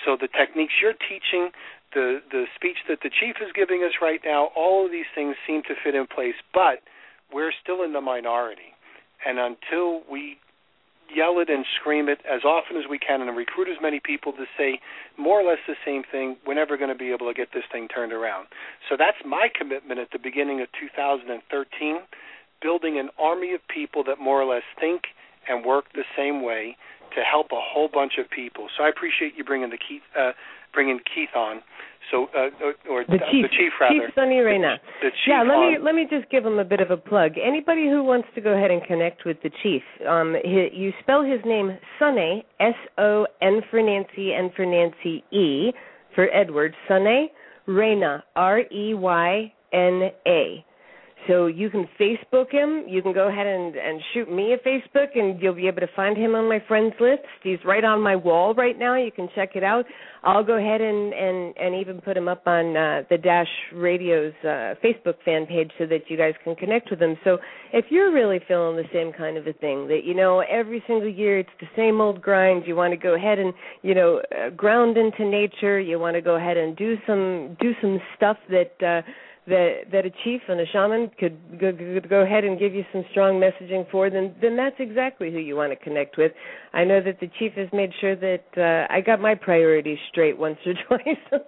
[0.04, 1.50] So the techniques you're teaching,
[1.94, 5.36] the the speech that the chief is giving us right now, all of these things
[5.46, 6.84] seem to fit in place, but
[7.32, 8.76] we're still in the minority.
[9.24, 10.38] And until we
[11.14, 14.32] yell it and scream it as often as we can and recruit as many people
[14.32, 14.80] to say
[15.16, 17.64] more or less the same thing, we're never going to be able to get this
[17.70, 18.46] thing turned around.
[18.88, 21.98] So that's my commitment at the beginning of 2013,
[22.60, 25.02] building an army of people that more or less think
[25.48, 26.76] and work the same way
[27.14, 28.68] to help a whole bunch of people.
[28.76, 30.32] So I appreciate you bringing the Keith, uh,
[30.72, 31.62] bringing Keith on.
[32.10, 34.06] So uh, or, the chief, the chief rather.
[34.06, 34.78] Chief Sonny Reyna.
[35.00, 35.72] The, the chief yeah, let on.
[35.72, 37.32] me let me just give him a bit of a plug.
[37.42, 41.24] Anybody who wants to go ahead and connect with the chief, um, he, you spell
[41.24, 45.72] his name Sonny S O N for Nancy N for Nancy E
[46.14, 47.32] for Edward Sonny
[47.66, 50.64] Reyna R E Y N A.
[51.28, 52.84] So you can Facebook him.
[52.88, 55.88] You can go ahead and, and shoot me a Facebook, and you'll be able to
[55.94, 57.22] find him on my friends list.
[57.42, 58.96] He's right on my wall right now.
[58.96, 59.84] You can check it out.
[60.22, 64.34] I'll go ahead and and and even put him up on uh, the Dash Radio's
[64.42, 67.16] uh, Facebook fan page so that you guys can connect with him.
[67.24, 67.38] So
[67.72, 71.08] if you're really feeling the same kind of a thing, that you know every single
[71.08, 72.64] year it's the same old grind.
[72.66, 75.78] You want to go ahead and you know uh, ground into nature.
[75.78, 78.82] You want to go ahead and do some do some stuff that.
[78.82, 79.02] uh
[79.46, 81.72] that that a chief and a shaman could go,
[82.08, 85.56] go ahead and give you some strong messaging for, then then that's exactly who you
[85.56, 86.32] want to connect with.
[86.72, 90.36] I know that the chief has made sure that uh, I got my priorities straight
[90.36, 91.42] once or twice,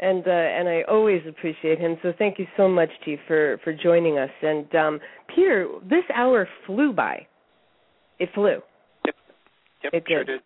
[0.00, 1.96] and uh, and I always appreciate him.
[2.02, 4.30] So thank you so much, chief, for for joining us.
[4.42, 5.00] And um,
[5.34, 7.26] Peter, this hour flew by.
[8.18, 8.60] It flew.
[9.06, 9.14] Yep.
[9.84, 9.94] Yep.
[9.94, 10.26] It sure did.
[10.26, 10.40] did.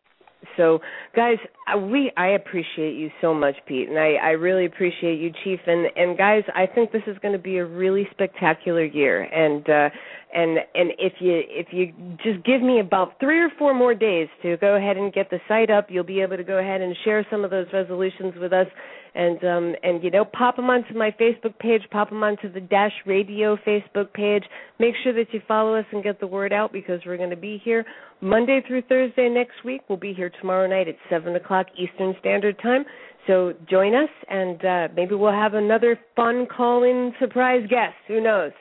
[0.57, 0.80] So,
[1.14, 1.36] guys,
[1.72, 5.61] uh, we I appreciate you so much, Pete, and I I really appreciate you, Chief.
[5.66, 9.22] And and guys, I think this is going to be a really spectacular year.
[9.22, 9.90] And uh,
[10.34, 11.92] and and if you if you
[12.22, 15.38] just give me about three or four more days to go ahead and get the
[15.49, 18.53] site up, you'll be able to go ahead and share some of those resolutions with
[18.53, 18.66] us
[19.15, 22.61] and um and you know pop them onto my facebook page pop them onto the
[22.61, 24.43] dash radio facebook page.
[24.81, 27.37] Make sure that you follow us and get the word out because we're going to
[27.37, 27.85] be here
[28.21, 29.83] monday through thursday next week.
[29.89, 32.85] We'll be here tomorrow night at seven o'clock eastern standard time.
[33.27, 37.95] So join us and uh maybe we'll have another fun call in surprise guest.
[38.09, 38.53] Who knows?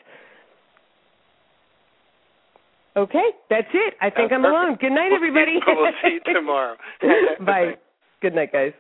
[2.95, 3.95] Okay that's it.
[4.01, 4.53] I think Sounds i'm perfect.
[4.53, 5.57] alone good night everybody.
[5.65, 6.75] we'll see you tomorrow.
[7.45, 7.73] bye.
[8.21, 8.73] Good night guys